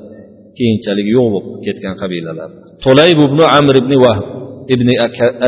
keyinchalik 0.58 1.06
yo'q 1.16 1.26
bo'lib 1.34 1.54
ketgan 1.66 1.94
qabilalar. 2.02 2.50
To'layb 2.84 3.18
ibn 3.28 3.40
amr 3.58 3.74
ibn 3.82 3.92
vahb 4.04 4.26
ibn 4.74 4.88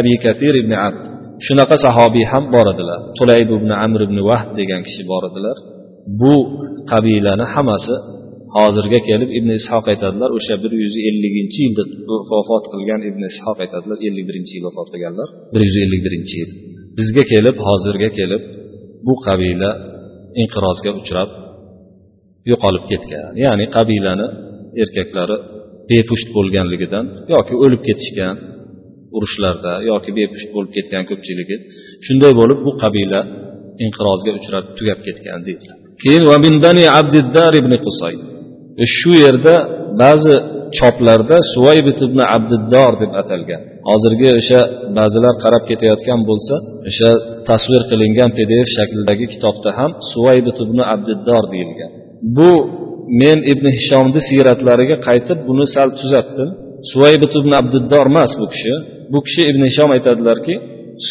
abi 0.00 0.14
kafir 0.24 0.54
ibn 0.62 0.72
abd. 0.88 1.04
Shunaqa 1.46 1.76
sahobiy 1.84 2.24
ham 2.32 2.44
bor 2.54 2.66
edilar. 2.74 3.00
Tulayb 3.18 3.48
ibn 3.58 3.70
amr 3.84 4.00
ibn 4.06 4.18
vahb 4.30 4.48
degan 4.60 4.80
kishi 4.86 5.02
bor 5.12 5.22
edilar. 5.30 5.56
Bu 6.20 6.34
qabilani 6.92 7.46
hammasi 7.54 7.94
hozirga 8.56 9.00
kelib 9.08 9.30
ibn 9.38 9.50
ishoq 9.60 9.84
aytadilar 9.92 10.30
o'sha 10.38 10.54
bir 10.62 10.72
yuz 10.84 10.96
elliginchi 11.08 11.58
yilda 11.66 11.82
vafot 12.32 12.64
qilgan 12.72 13.00
ibn 13.10 13.22
ishoq 13.32 13.58
aytadilar 13.64 13.98
ellik 14.06 14.24
birinchi 14.30 14.52
yil 14.56 14.64
vafot 14.68 14.88
qilganlar. 14.94 15.28
Bir 15.54 15.62
yuz 15.68 15.76
ellik 15.84 16.00
birinchi 16.06 16.34
yil. 16.40 16.50
Bizga 16.98 17.22
kelib 17.32 17.56
hozirga 17.68 18.08
kelib 18.18 18.42
bu 19.06 19.14
qabila 19.26 19.70
inqirozga 20.42 20.90
uchrab 21.00 21.30
yo'qolib 22.50 22.84
ketgan. 22.90 23.30
Ya'ni 23.44 23.66
qabilani 23.76 24.26
erkaklari 24.82 25.36
bepusht 25.90 26.28
bo'lganligidan 26.36 27.04
yoki 27.34 27.54
o'lib 27.64 27.82
ketishgan 27.88 28.34
urushlarda 29.16 29.72
yoki 29.90 30.10
bepusht 30.18 30.48
bo'lib 30.54 30.72
ketgan 30.76 31.04
ko'pchiligi 31.10 31.56
shunday 32.06 32.32
bo'lib 32.40 32.58
bu 32.66 32.72
qabila 32.82 33.20
inqirozga 33.84 34.30
uchrab 34.38 34.64
tugab 34.78 34.98
ketgan 35.06 35.40
deydilar. 35.46 35.76
Keyin 36.02 36.24
bani 36.66 36.84
abdiddar 37.00 37.52
ibn 37.60 37.72
qusay. 37.86 38.14
E, 38.82 38.84
shu 38.96 39.10
yerda 39.24 39.54
ba'zi 40.02 40.34
choplarda 40.78 41.36
suvaybit 41.54 41.98
ibn 42.06 42.18
abdiddor 42.36 42.92
deb 43.02 43.12
atalgan. 43.20 43.62
Hozirgi 43.90 44.28
o'sha 44.40 44.60
ba'zilar 44.98 45.34
qarab 45.44 45.62
ketayotgan 45.70 46.20
bo'lsa 46.30 46.54
o'sha 46.88 47.10
tasvir 47.48 47.82
qilingan 47.90 48.30
pdf 48.38 48.68
shaklidagi 48.76 49.26
kitobda 49.34 49.70
ham 49.78 49.90
suvaybit 50.12 50.56
ibn 50.66 50.78
abdiddor 50.94 51.44
deyilgan. 51.52 51.90
Bu 52.36 52.50
men 53.22 53.38
ibn 53.52 53.66
hishomni 53.78 54.20
siyratlariga 54.28 54.96
qaytib 55.08 55.38
buni 55.48 55.66
sal 55.74 55.88
tuzatdim. 56.00 56.48
Suvaybit 56.92 57.32
ibn 57.40 57.52
abdiddor 57.60 58.04
emas 58.12 58.32
bu 58.40 58.46
kishi. 58.54 58.74
Bu 59.12 59.18
kishi 59.26 59.42
ibn 59.50 59.62
hishom 59.68 59.90
aytadilarki 59.96 60.54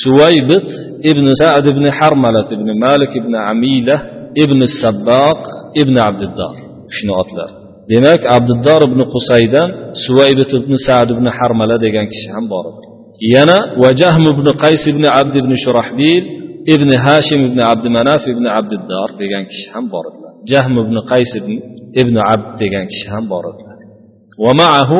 suvaybit 0.01 0.67
ibn 1.11 1.25
sad 1.41 1.65
ibn 1.73 1.85
harmalat 1.99 2.49
ibn 2.57 2.67
malik 2.85 3.11
ibn 3.21 3.33
amila 3.51 3.95
ibn 4.43 4.59
sabboq 4.81 5.41
ibn 5.81 5.95
abdiddor 6.07 6.55
kishini 6.89 7.13
otlari 7.21 7.53
demak 7.91 8.21
abduddor 8.37 8.81
ibn 8.89 8.99
qusaydan 9.13 9.67
suvaybit 10.05 10.51
ibn 10.59 10.73
sad 10.87 11.07
ibn 11.15 11.25
harmala 11.37 11.75
degan 11.85 12.05
kishi 12.11 12.27
ham 12.35 12.45
bor 12.53 12.65
edi 12.71 12.87
yana 13.35 13.57
vajahm 13.83 14.23
ibn 14.33 14.47
qays 14.63 14.83
ibn 14.93 15.03
abd 15.19 15.33
ibn 15.41 15.53
shurahbil 15.63 16.23
ibn 16.73 16.89
hashim 17.05 17.39
ibn 17.49 17.59
abd 17.71 17.85
manaf 17.97 18.23
ibn 18.33 18.45
abdiddor 18.59 19.09
degan 19.21 19.43
kishi 19.49 19.67
ham 19.73 19.85
bor 19.93 20.03
edilar 20.11 20.33
jahm 20.51 20.73
ibn 20.85 20.95
qays 21.11 21.31
ibn 22.01 22.15
abd 22.33 22.47
degan 22.61 22.85
kishi 22.91 23.07
ham 23.13 23.25
bor 23.33 23.43
edilar 23.51 23.77
ومعه 24.45 24.91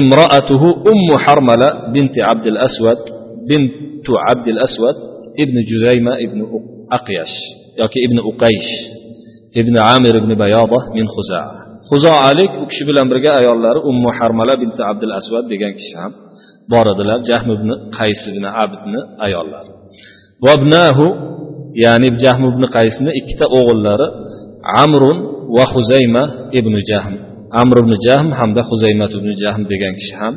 امرأته 0.00 0.62
أم 0.92 1.08
حرملة 1.24 1.68
بنت 1.94 2.14
عبد 2.28 2.46
الأسود 2.52 3.00
بنت 3.48 4.06
عبد 4.26 4.46
الأسود 4.54 4.96
ابن 5.42 5.56
جزيمة 5.70 6.12
ابن 6.26 6.38
أقيش 6.98 7.32
yoki 7.80 7.98
ibn 8.06 8.18
uqaysh 8.30 8.70
ibn 9.60 9.74
amir 9.94 10.14
ibn 10.22 10.32
bayoba 10.42 10.78
min 10.96 11.06
huza 11.14 11.40
huzoalik 11.92 12.50
u 12.62 12.64
kishi 12.70 12.84
bilan 12.88 13.06
birga 13.12 13.30
ayollari 13.40 13.80
ummu 13.90 14.08
harmala 14.18 14.54
binti 14.62 14.80
abdul 14.90 15.12
asvad 15.20 15.44
degan 15.52 15.72
kishi 15.78 15.94
ham 16.00 16.12
bor 16.72 16.86
edilar 16.92 17.18
jahm 17.28 17.48
ibn 17.56 17.68
qays 17.98 18.20
ibn 18.32 18.44
abdni 18.64 19.00
ayollari 19.26 19.70
vabnahu 20.46 21.04
ya'ni 21.84 22.08
jahm 22.24 22.42
ibn 22.52 22.62
qaysni 22.76 23.10
ikkita 23.20 23.46
o'g'illari 23.58 24.06
amrun 24.82 25.18
va 25.56 25.64
huzayma 25.72 26.22
ibn 26.58 26.74
jahm 26.90 27.14
amr 27.61 27.75
ibn 27.83 27.93
jahm 28.05 28.27
hamda 28.39 28.61
huzaymat 28.69 29.11
ibn 29.19 29.29
jahm 29.43 29.61
degan 29.71 29.93
kishi 29.99 30.15
ham 30.21 30.35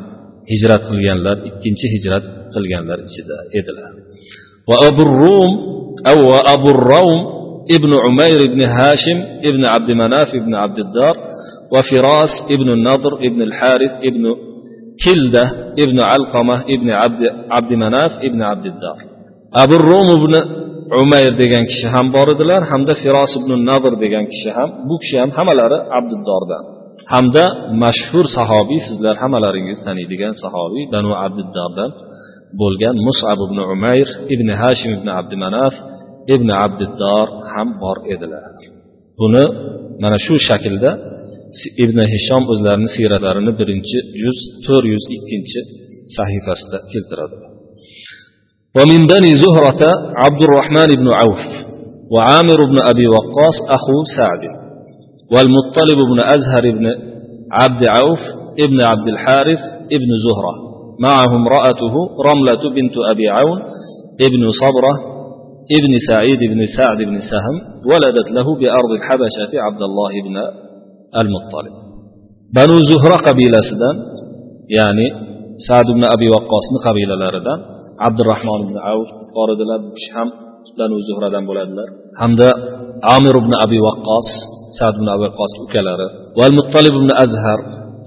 hijrat 0.51 0.81
qilganlar 0.89 1.37
ikkinchi 1.49 1.87
hijrat 1.95 2.25
qilganlar 2.53 2.99
ichida 3.07 3.37
edilar. 3.59 3.91
Va 4.69 4.75
abu 4.89 5.03
rum 5.21 5.51
va 6.29 6.39
abu 6.55 6.69
rum 6.89 7.19
ibn 7.75 7.91
umayr 8.09 8.39
ibn 8.49 8.61
hashim 8.77 9.17
ibn 9.49 9.61
abd 9.75 9.89
manaf 10.01 10.29
ibn 10.39 10.51
abdiddor 10.65 11.15
va 11.73 11.81
firos 11.89 12.33
ibn 12.55 12.67
nadr 12.87 13.13
ibn 13.27 13.39
al 13.47 13.53
ibn 14.09 14.23
kilda 15.03 15.43
ibn 15.83 15.97
alqoma 16.15 16.57
ibn 16.75 16.87
abd 17.05 17.21
abd 17.57 17.71
manaf 17.83 18.11
ibn 18.27 18.39
abdiddor 18.51 18.97
abu 19.63 19.75
rum 19.89 20.07
ibn 20.19 20.33
umayr 21.03 21.33
degan 21.41 21.63
kishi 21.69 21.87
ham 21.93 22.05
bor 22.15 22.27
edilar 22.35 22.61
hamda 22.71 22.93
firos 23.01 23.31
ibn 23.39 23.51
nadr 23.69 23.91
degan 24.03 24.25
kishi 24.31 24.49
ham 24.57 24.69
bu 24.87 24.95
kishi 25.01 25.17
ham 25.21 25.29
hammalari 25.37 25.77
abdiddordan 25.97 26.74
hamda 27.12 27.44
mashhur 27.84 28.26
sahobiy 28.36 28.80
sizlar 28.88 29.14
hammalaringiz 29.22 29.78
taniydigan 29.86 30.34
sahobiy 30.44 30.84
banu 30.94 31.10
abduddordan 31.24 31.90
bo'lgan 32.60 32.94
musab 33.06 33.38
ibn 33.46 33.58
umayr 33.74 34.08
ibn 34.34 34.48
hashim 34.62 34.90
ibn 34.98 35.08
abdi 35.18 35.36
manaf 35.44 35.74
ibn 36.34 36.48
abdiddor 36.64 37.26
ham 37.52 37.68
bor 37.82 37.96
edilar 38.14 38.44
buni 39.20 39.44
mana 40.02 40.18
shu 40.26 40.34
shaklda 40.48 40.90
ibn 41.84 41.98
hishom 42.12 42.42
o'zlarini 42.52 42.88
siyratlarini 42.96 43.52
birinchi 43.60 43.98
juz 44.20 44.38
to'rt 44.64 44.84
yuz 44.92 45.04
ikkinchi 45.16 45.60
sahifasida 46.16 46.78
keltiradi 46.92 47.36
ومن 48.78 49.00
بني 49.12 49.32
زهرة 49.44 49.82
عبد 50.24 50.42
الرحمن 50.48 50.90
بن 51.00 51.08
عوف 51.20 51.42
وعامر 52.14 52.58
بن 52.70 52.78
أبي 52.90 53.06
وقاص 53.14 53.56
أخو 53.76 53.96
سعد 54.16 54.42
والمطلب 55.31 55.99
بن 56.11 56.19
أزهر 56.35 56.63
بن 56.77 56.85
عبد 57.51 57.83
عوف 57.83 58.19
ابن 58.59 58.81
عبد 58.81 59.07
الحارث 59.07 59.59
ابن 59.97 60.09
زهرة. 60.25 60.53
معه 60.99 61.35
امرأته 61.35 61.95
رملة 62.29 62.63
بنت 62.75 62.95
أبي 63.11 63.27
عون 63.29 63.59
ابن 64.27 64.43
صبرة 64.61 64.93
ابن 65.77 65.93
سعيد 66.09 66.39
بن 66.39 66.65
سعد 66.77 66.97
بن 66.97 67.19
سهم 67.19 67.55
ولدت 67.91 68.31
له 68.31 68.55
بأرض 68.59 68.91
الحبشة 68.97 69.51
عبد 69.65 69.81
الله 69.81 70.11
بن 70.25 70.35
المطلب. 71.21 71.73
بنو 72.55 72.75
زهرة 72.91 73.17
قبيلة 73.29 73.57
سدان 73.69 73.97
يعني 74.69 75.05
سعد 75.67 75.85
بن 75.95 76.03
أبي 76.03 76.29
وقاص 76.29 76.67
قبيلة 76.85 77.15
لردان 77.15 77.59
عبد 77.99 78.19
الرحمن 78.19 78.59
بن 78.69 78.77
عوف 78.77 79.07
بوردلار 79.35 79.79
هم 80.15 80.29
بنو 80.79 80.99
زهرة 81.07 81.29
دان 81.29 81.45
بولادلار 81.45 81.89
hamda 82.21 82.47
amir 83.15 83.35
ibn 83.43 83.51
abi 83.65 83.79
vaqqos 83.87 84.27
sad 84.77 84.93
ibn 84.99 85.07
abi 85.15 85.23
vaqqos 85.27 85.51
ukalari 85.65 86.07
val 86.39 86.53
muttalib 86.59 86.93
ibn 87.01 87.09
azhar 87.23 87.59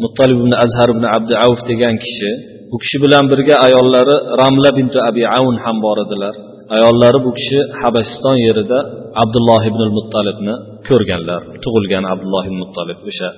muttalib 0.05 0.39
ibn 0.43 0.53
azhar 0.65 0.89
ibn 0.95 1.05
abdi 1.17 1.35
avf 1.45 1.61
degan 1.71 1.95
kishi 2.05 2.31
bu 2.71 2.77
kishi 2.83 2.97
bilan 3.05 3.25
birga 3.33 3.55
ayollari 3.67 4.17
ramla 4.41 4.71
binti 4.79 4.99
abi 5.09 5.23
avn 5.39 5.57
ham 5.65 5.77
bor 5.87 5.99
edilar. 6.05 6.35
Ayollari 6.77 7.19
bu 7.27 7.31
kishi 7.39 7.59
habasiston 7.81 8.37
yerida 8.47 8.79
abdulloh 9.23 9.63
ibn 9.71 9.83
muttalibni 9.99 10.55
ko'rganlar 10.89 11.41
tug'ilgan 11.65 12.05
abdulloh 12.13 12.45
ibn 12.49 12.59
muttalib 12.65 12.99
o'sha 13.11 13.29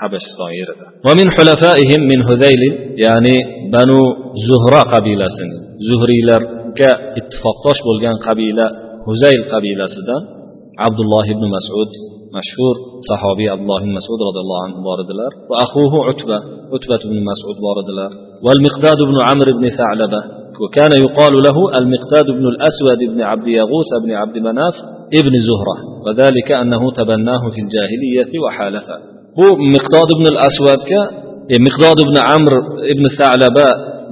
habasiston 0.00 0.50
yerida. 0.60 0.84
Va 1.06 1.12
min 1.20 1.28
hulafaihim 1.36 2.00
min 2.12 2.20
hudayl 2.28 2.62
ya'ni 3.06 3.36
banu 3.74 4.00
zuhra 4.48 4.82
qabilasini 4.92 5.56
zuhriylarga 5.88 6.90
ittifoqdosh 7.20 7.80
bo'lgan 7.88 8.16
qabila 8.26 8.66
huzayl 9.08 9.42
qabilasidan 9.52 10.22
abdulloh 10.86 11.24
ibn 11.34 11.44
masud 11.56 11.90
mashhur 12.36 12.74
sahobiy 13.08 13.48
abdulloh 13.54 13.80
ibn 13.84 13.92
masud 13.98 14.18
roziyallohu 14.26 14.62
anhu 14.66 14.80
bor 14.88 14.98
edilar. 15.04 15.30
Va 15.50 15.56
ahuhu 15.64 15.98
utba 16.12 16.38
utbat 16.76 17.00
ibn 17.08 17.18
masud 17.30 17.56
bor 17.66 17.76
edilar. 17.84 18.12
والمقداد 18.46 18.98
بن 19.10 19.16
عمرو 19.28 19.52
بن 19.58 19.64
ثعلبة 19.78 20.20
وكان 20.62 20.92
يقال 21.04 21.34
له 21.46 21.56
المقداد 21.78 22.26
بن 22.38 22.44
الأسود 22.52 23.00
بن 23.12 23.20
عبد 23.30 23.46
يغوث 23.60 23.90
بن 24.04 24.10
عبد 24.20 24.36
مناف 24.38 24.74
ابن 25.20 25.34
زهرة 25.48 25.76
وذلك 26.06 26.48
أنه 26.62 26.82
تبناه 27.00 27.42
في 27.54 27.60
الجاهلية 27.64 28.32
وحالفه 28.44 28.96
هو 29.40 29.48
مقداد 29.76 30.08
بن 30.18 30.26
الأسود 30.34 30.80
ك 30.90 30.92
مقداد 31.66 31.98
بن 32.08 32.16
عمرو 32.28 32.60
بن 32.98 33.04
ثعلبة 33.18 33.66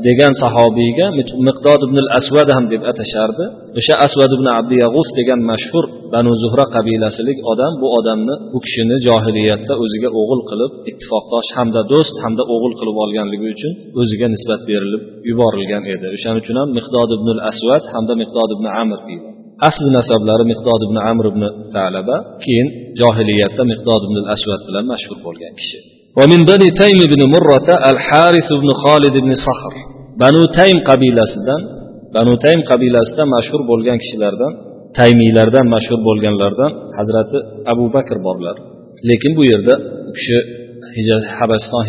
degan 0.06 0.32
sahobiyga 0.42 1.06
miqdod 1.48 1.80
ibn 1.86 1.96
al 2.04 2.10
asvad 2.18 2.48
ham 2.56 2.64
deb 2.72 2.82
atashardi. 2.90 3.44
O'sha 3.78 3.94
asvad 4.06 4.30
ibn 4.36 4.46
abdi 4.58 4.76
yag'us 4.84 5.08
degan 5.18 5.40
mashhur 5.50 5.84
banu 6.14 6.32
zuhra 6.42 6.64
qabilasilik 6.76 7.38
odam 7.52 7.72
bu 7.82 7.86
odamni 7.98 8.34
bu 8.52 8.58
kishini 8.64 8.96
johiliyatda 9.06 9.74
o'ziga 9.84 10.08
o'g'il 10.20 10.42
qilib 10.50 10.72
ittifoqdosh 10.90 11.48
hamda 11.58 11.80
do'st 11.92 12.14
hamda 12.24 12.42
o'g'il 12.54 12.74
qilib 12.80 12.96
olganligi 13.04 13.46
uchun 13.54 13.72
o'ziga 14.00 14.26
nisbat 14.34 14.60
berilib 14.70 15.02
yuborilgan 15.30 15.82
edi. 15.94 16.06
O'shaning 16.16 16.40
uchun 16.44 16.56
ham 16.60 16.68
miqdod 16.78 17.10
ibn 17.16 17.28
al 17.34 17.40
asvad 17.50 17.82
hamda 17.94 18.14
miqdod 18.22 18.50
ibn 18.56 18.66
amr 18.82 18.98
deydi. 19.08 19.28
Asli 19.68 19.88
nasablari 19.98 20.44
miqdod 20.52 20.80
ibn 20.86 20.96
amr 21.10 21.24
ibn 21.32 21.42
talaba 21.74 22.16
keyin 22.44 22.68
johiliyatda 23.00 23.62
miqdod 23.72 24.02
ibn 24.06 24.16
al 24.22 24.28
asvad 24.34 24.60
bilan 24.68 24.84
mashhur 24.92 25.18
bo'lgan 25.26 25.54
kishi. 25.60 25.78
ومن 26.19 26.39
بني 26.51 26.67
تيم 26.83 26.99
بن 27.13 27.21
مرة 27.35 27.67
الحارث 27.91 28.47
بن 28.61 28.69
خالد 28.83 29.15
بن 29.25 29.31
صخر 29.47 29.73
بنو 30.21 30.41
تيم 30.59 30.77
qabilasidan 30.89 31.61
banu 32.15 32.33
taym 32.43 32.61
qabilasida 32.71 33.23
mashhur 33.35 33.61
bo'lgan 33.71 33.97
kishilardan 34.03 34.51
taymiylardan 34.99 35.65
mashhur 35.75 35.99
bo'lganlardan 36.07 36.71
hazrati 36.97 37.37
abu 37.73 37.85
bakr 37.95 38.17
borlar 38.27 38.55
lekin 39.09 39.31
bu 39.37 39.43
yerda 39.51 39.73
u 40.09 40.11
kishi 40.17 40.37
habasiston 41.39 41.83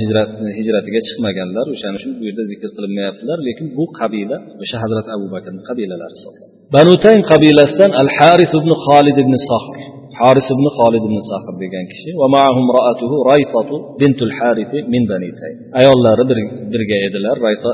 hijratiga 0.58 1.00
chiqmaganlar 1.08 1.64
o'shaning 1.74 1.98
uchun 2.00 2.12
bu 2.18 2.22
yerda 2.28 2.44
zikr 2.52 2.68
qilinmayaptilar 2.76 3.38
lekin 3.48 3.66
bu 3.76 3.84
qabila 3.98 4.36
o'sha 4.62 4.76
hazrati 4.84 5.08
abu 5.16 5.26
bakrni 5.34 5.60
qabilalari 5.68 6.14
hisoblanadi 6.18 6.52
banu 6.76 6.92
taym 7.04 7.20
qabilasidan 7.32 7.90
al 8.02 8.08
haris 8.18 8.52
ibn 8.60 8.70
xolid 8.84 9.16
ibn 9.24 9.34
sohr 9.48 9.76
haris 10.20 10.46
ibn 10.54 10.66
xolid 10.78 11.02
ibn 11.08 11.18
sahr 11.30 11.54
degan 11.62 11.84
kishi 11.90 12.10
va 12.20 12.26
ma'ahum 12.36 12.66
ra'atuhu 12.78 13.16
raytatu 13.32 13.74
bintul 14.00 14.32
harith 14.38 14.74
min 14.92 15.02
bani 15.10 15.30
taym 15.40 15.56
ayollari 15.80 16.24
birga 16.72 16.96
edilar 17.06 17.36
rayta 17.46 17.70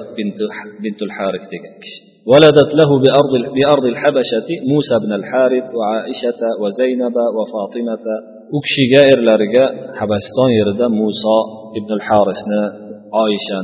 bintul 0.82 1.12
harith 1.16 1.46
degan 1.54 1.74
kishi 1.84 2.08
ولدت 2.32 2.70
له 2.80 2.90
بأرض, 3.04 3.32
بأرض 3.56 3.84
الحبشة 3.92 4.48
موسى 4.72 4.94
بن 5.04 5.12
الحارث 5.20 5.66
وعائشة 5.78 6.40
وزينب 6.62 7.16
وفاطمة 7.36 8.04
أكشيغا 8.58 9.02
إرلارغا 9.14 9.64
حبشستان 9.98 10.50
يردا 10.60 10.88
موسى 11.02 11.36
ابن 11.78 11.90
الحارثنا 11.98 12.60
عائشة 13.18 13.58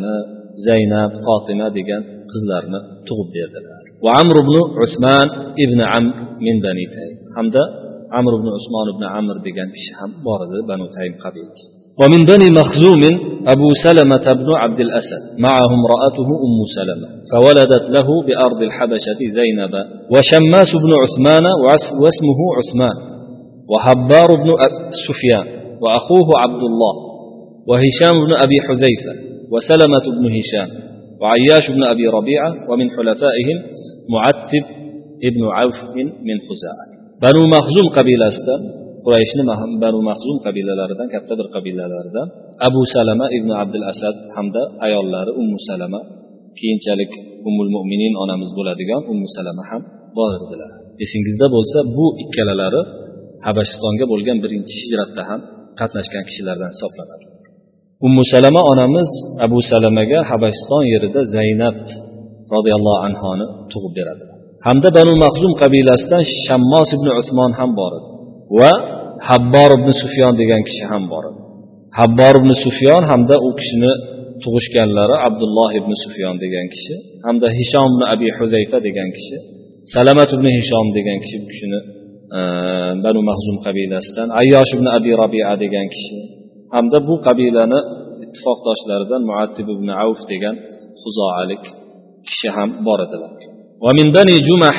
زينب 0.66 1.10
فاطمة 1.26 1.64
ديغان 1.76 2.02
قزلارنا 2.32 2.78
تغب 3.08 3.28
بيردلار 3.34 3.84
وعمر 4.04 4.36
بن 4.48 4.56
عثمان 4.82 5.26
ابن 5.64 5.80
عمرو 5.92 6.24
من 6.46 6.56
بني 6.66 6.86
تيم 6.94 7.16
حمدا 7.36 7.64
عمرو 8.15 8.37
بن 8.41 8.47
عثمان 8.57 8.87
بن 8.97 9.03
عمرو 9.15 9.39
ديغان 9.45 9.69
كشي 9.75 9.91
هم؟ 9.99 10.11
بارد 10.25 10.51
بنو 10.69 10.85
تيم 10.97 11.13
قبيلة 11.23 11.53
ومن 12.01 12.21
بني 12.31 12.47
مخزوم 12.59 13.03
أبو 13.53 13.69
سلمة 13.85 14.33
بن 14.33 14.49
عبد 14.63 14.79
الأسد 14.79 15.21
معه 15.45 15.69
امرأته 15.79 16.27
أم 16.45 16.57
سلمة 16.77 17.07
فولدت 17.31 17.85
له 17.95 18.07
بأرض 18.27 18.61
الحبشة 18.61 19.19
زينب 19.37 19.73
وشماس 20.13 20.71
بن 20.83 20.91
عثمان 21.03 21.45
واسمه 22.03 22.39
عثمان 22.57 22.97
وهبار 23.71 24.29
بن 24.43 24.49
سفيان 25.07 25.47
وأخوه 25.81 26.27
عبد 26.43 26.63
الله 26.69 26.93
وهشام 27.67 28.25
بن 28.25 28.33
أبي 28.33 28.57
حذيفة 28.67 29.13
وسلمة 29.51 30.05
بن 30.17 30.25
هشام 30.37 30.69
وعياش 31.21 31.71
بن 31.75 31.83
أبي 31.83 32.07
ربيعة 32.07 32.71
ومن 32.71 32.89
حلفائهم 32.89 33.57
معتب 34.09 34.63
ابن 35.23 35.43
عوف 35.43 35.75
من 35.97 36.37
خزاعة. 36.49 36.98
banu 37.23 37.41
mahzum 37.55 37.87
qabilasida 37.97 38.55
qurayshni 39.05 39.43
banu 39.83 39.99
mahzum 40.09 40.37
qabilalaridan 40.45 41.07
katta 41.13 41.33
bir 41.39 41.47
qabilalaridan 41.55 42.27
abu 42.67 42.81
salama 42.95 43.25
ibn 43.37 43.49
abdul 43.61 43.85
asad 43.91 44.15
hamda 44.35 44.61
ayollari 44.85 45.31
ummu 45.41 45.57
salama 45.69 45.99
keyinchalik 46.59 47.11
umul 47.49 47.69
mo'minin 47.75 48.13
onamiz 48.23 48.49
bo'ladigan 48.57 49.01
ummu 49.11 49.27
salama 49.37 49.63
ham 49.71 49.81
bor 50.17 50.31
edilar. 50.37 50.71
Esingizda 51.03 51.47
bo'lsa 51.55 51.79
bu 51.97 52.05
ikkalalari 52.23 52.81
habashistonga 53.47 54.05
bo'lgan 54.11 54.37
birinchi 54.43 54.73
hijratda 54.81 55.21
ham 55.29 55.41
qatnashgan 55.79 56.23
kishilardan 56.29 56.69
hisoblanadi. 56.75 57.25
Ummu 58.07 58.23
salama 58.33 58.61
onamiz 58.71 59.09
abu 59.45 59.59
salamaga 59.71 60.19
habashiston 60.31 60.83
yerida 60.93 61.21
zaynab 61.35 61.77
roziyallohu 62.53 62.99
anhoni 63.07 63.45
tug'ib 63.71 63.93
beradilar 63.99 64.38
hamda 64.67 64.89
banu 64.97 65.13
mahzum 65.23 65.51
qabilasidan 65.61 66.23
shammos 66.47 66.89
ibn 66.97 67.07
usmon 67.21 67.51
ham 67.59 67.71
bor 67.79 67.91
edi. 67.99 68.07
Va 68.59 68.71
habbor 69.29 69.69
ibn 69.77 69.89
sufyon 70.01 70.33
degan 70.41 70.61
kishi 70.67 70.83
ham 70.91 71.03
bor 71.11 71.23
edi. 71.29 71.39
Habbor 71.99 72.33
ibn 72.41 72.51
sufyon 72.63 73.03
hamda 73.11 73.35
u 73.47 73.49
kishini 73.59 73.93
tug'ishganlari 74.43 75.15
abdulloh 75.27 75.69
ibn 75.79 75.91
sufyon 76.03 76.35
degan 76.43 76.67
kishi 76.73 76.95
hamda 77.27 77.47
hishom 77.57 77.87
ibn 77.93 78.01
abi 78.13 78.27
huzayfa 78.37 78.77
degan 78.87 79.09
kishi 79.15 79.37
salamat 79.95 80.29
ibn 80.37 80.47
hishom 80.57 80.85
degan 80.97 81.17
kishi 81.23 81.37
bu 81.41 81.47
kishini 81.51 81.79
e, 82.37 82.39
banu 83.03 83.19
mahzum 83.29 83.57
qabilasidan 83.65 84.27
ayyosh 84.41 84.71
ibn 84.77 84.87
abi 84.97 85.11
robia 85.21 85.53
degan 85.63 85.87
kishi 85.93 86.17
hamda 86.75 86.97
bu 87.07 87.15
qabilani 87.27 87.79
ittifoqdoshlaridan 88.23 89.21
muattib 89.29 89.67
ibn 89.75 89.87
avf 90.03 90.21
degan 90.31 90.55
huzoalik 91.03 91.63
kishi 92.27 92.47
ham 92.55 92.69
bor 92.87 92.99
edilar. 93.07 93.31
ومن 93.85 94.11
بني 94.17 94.35
جمح 94.47 94.77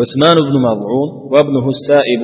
عثمان 0.00 0.36
بن 0.48 0.54
مضعون 0.68 1.08
وابنه 1.32 1.68
السائب 1.68 2.22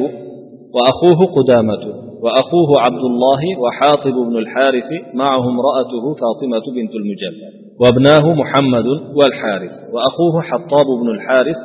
وأخوه 0.74 1.18
قدامة 1.36 1.84
وأخوه 2.24 2.80
عبد 2.80 3.04
الله 3.10 3.42
وحاطب 3.62 4.14
بن 4.28 4.36
الحارث 4.36 4.90
معه 5.14 5.44
امرأته 5.54 6.04
فاطمة 6.22 6.66
بنت 6.76 6.94
المجلد 7.00 7.40
وابناه 7.80 8.34
محمد 8.42 8.86
والحارث 9.18 9.74
وأخوه 9.92 10.42
حطاب 10.42 10.86
بن 11.00 11.08
الحارث 11.16 11.56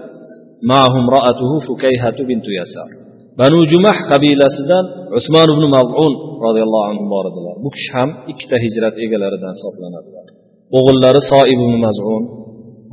معه 0.63 0.93
امرأته 1.03 1.51
فكيهة 1.67 2.17
بنت 2.29 2.45
يسار. 2.59 2.89
بنو 3.39 3.59
جمح 3.71 3.97
قبيلة 4.13 4.45
سدان 4.57 4.85
عثمان 5.15 5.47
بن 5.57 5.65
مضعون 5.77 6.13
رضي 6.47 6.61
الله 6.63 6.83
عنه 6.89 7.01
بارد 7.15 7.35
الله 7.39 7.53
بكشهم 7.65 8.09
ikkita 8.31 8.57
hijrat 8.63 8.95
egalaridan 9.05 9.53
hisoblanadilar 9.57 10.25
o'g'illari 10.77 11.21
soib 11.31 11.49
ibn 11.55 11.73
mazun 11.85 12.23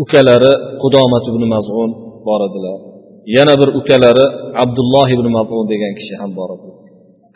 ukalari 0.02 0.52
qudomat 0.82 1.24
ibn 1.30 1.42
mazun 1.54 1.90
bor 2.26 2.40
edilar. 2.48 2.78
Yana 3.36 3.54
bir 3.60 3.68
ukalari 3.80 4.26
abdulloh 4.62 5.08
ibn 5.16 5.26
mazun 5.36 5.64
degan 5.72 5.92
kishi 5.98 6.14
ham 6.20 6.30
bor 6.38 6.50
edi 6.56 6.68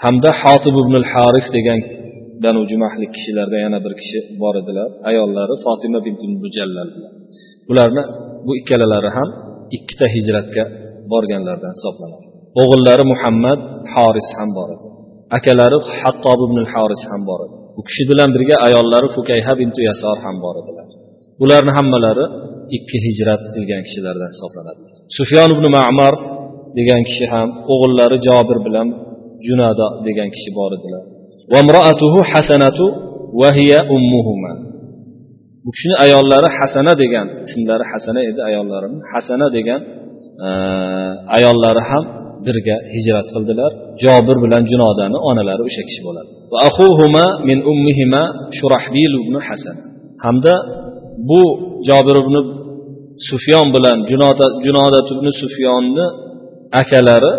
hamda 0.04 0.30
hotib 0.42 0.74
ibn 0.82 0.94
haris 1.12 1.46
degan 1.56 1.80
banu 2.44 2.60
jumahlik 2.70 3.10
kishilarda 3.16 3.56
yana 3.64 3.78
bir 3.84 3.92
kishi 4.00 4.18
bor 4.42 4.54
edilar. 4.62 4.88
Ayollari 5.10 5.54
fotima 5.64 5.98
bint 6.06 6.20
mujallal 6.44 6.88
bularni 7.68 8.02
bu 8.46 8.52
ikkalalari 8.60 9.10
ham 9.16 9.28
ikkita 9.76 10.06
hijratga 10.14 10.64
borganlardan 11.12 11.72
hisoblanadi. 11.76 12.26
O'g'illari 12.60 13.04
muhammad 13.12 13.60
horis 13.94 14.28
ham 14.38 14.50
bor 14.58 14.68
edi. 14.76 14.88
Akalari 15.36 15.78
hattob 16.00 16.40
ibn 16.46 16.58
horis 16.72 17.02
ham 17.10 17.22
bor 17.30 17.40
edi. 17.46 17.54
U 17.78 17.80
kishi 17.88 18.04
bilan 18.10 18.28
birga 18.34 18.56
ayollari 18.66 19.08
fukayha 19.16 19.52
bint 19.60 19.76
yasor 19.88 20.16
ham 20.24 20.36
bor 20.44 20.54
edilar. 20.62 20.88
Bularni 21.40 21.72
hammalari 21.78 22.24
ikki 22.76 22.96
hijrat 23.06 23.42
qilgan 23.54 23.82
kishilardan 23.86 24.30
hisoblanadi. 24.34 24.80
Sufyon 25.18 25.48
ibn 25.56 25.64
ma'mar 25.78 26.14
degan 26.78 27.00
kishi 27.08 27.26
ham 27.32 27.48
o'g'illari 27.72 28.16
jobir 28.28 28.58
bilan 28.66 28.86
junado 29.46 29.86
degan 30.06 30.28
kishi 30.34 30.50
bor 30.58 30.70
edilar. 30.78 31.02
Hasanatu 32.32 32.84
va 33.40 33.48
hiya 33.58 33.80
ummuhuma. 33.96 34.52
Bu 35.64 35.70
kishini 35.74 35.94
ayollari 36.04 36.48
hasana 36.58 36.92
degan 37.02 37.26
ismlari 37.46 37.84
hasana 37.92 38.20
edi 38.30 38.40
ayollarini 38.48 38.98
hasana 39.12 39.46
degan 39.56 39.80
ayollari 41.36 41.82
ham 41.90 42.04
birga 42.46 42.76
hijrat 42.94 43.26
qildilar. 43.34 43.70
Jobir 44.02 44.36
bilan 44.44 44.62
junodani 44.70 45.18
onalari 45.30 45.62
o'sha 45.68 45.82
kishi 45.88 46.00
bo'ladi. 46.06 46.30
Va 46.52 46.58
ahuhuma 46.68 47.24
min 47.48 47.58
ummihima 47.72 48.22
shurahbil 48.58 49.12
ibn 49.22 49.34
hasan. 49.48 49.76
Hamda 50.24 50.54
bu 51.30 51.42
jobir 51.88 52.16
ibn 52.22 52.34
sufyon 53.30 53.66
bilan 53.74 53.98
junodat 54.66 55.06
ibn 55.14 55.26
sufyonni 55.42 56.06
akalari 56.80 57.34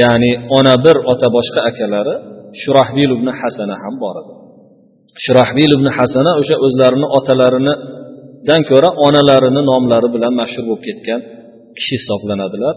ya'ni 0.00 0.32
ona 0.58 0.74
bir 0.84 0.96
ota 1.12 1.28
boshqa 1.36 1.60
akalari 1.70 2.14
shurahbil 2.62 3.10
ibn 3.16 3.28
hasana 3.40 3.74
ham 3.82 3.94
bor 4.02 4.16
edi. 4.22 4.32
Shurahbil 5.24 5.70
ibn 5.78 5.86
hasana 5.96 6.32
o'sha 6.40 6.56
o'zlarini 6.66 7.06
otalaridan 7.18 8.60
ko'ra 8.70 8.90
onalarini 9.06 9.62
nomlari 9.70 10.08
bilan 10.14 10.32
mashhur 10.40 10.64
bo'lib 10.68 10.82
ketgan 10.88 11.20
kishi 11.76 11.94
hisoblanadilar. 12.00 12.74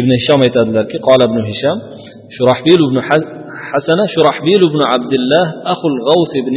Ibn 0.00 0.10
hishom 0.20 0.40
aytadilarki 0.46 0.98
qola 1.08 1.24
ibn 1.30 1.38
hisham 1.50 1.76
shurahbil 2.36 2.80
ibn 2.88 2.96
hasana 3.70 4.04
shurahbil 4.14 4.62
ibn 4.70 4.80
abdullah 4.96 5.44
ahul 5.72 5.96
g'avs 6.08 6.32
ibn 6.42 6.56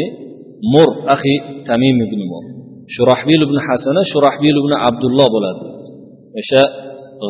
mur 0.74 0.90
ahi 1.16 1.36
tamim 1.70 1.98
ibn 2.08 2.20
mur. 2.32 2.44
shurahbil 2.95 3.41
ibn 3.49 3.57
hasana 3.67 4.03
shurahbil 4.13 4.57
ibn 4.63 4.73
abdulloh 4.89 5.27
bo'ladi 5.35 5.63
o'sha 6.41 6.63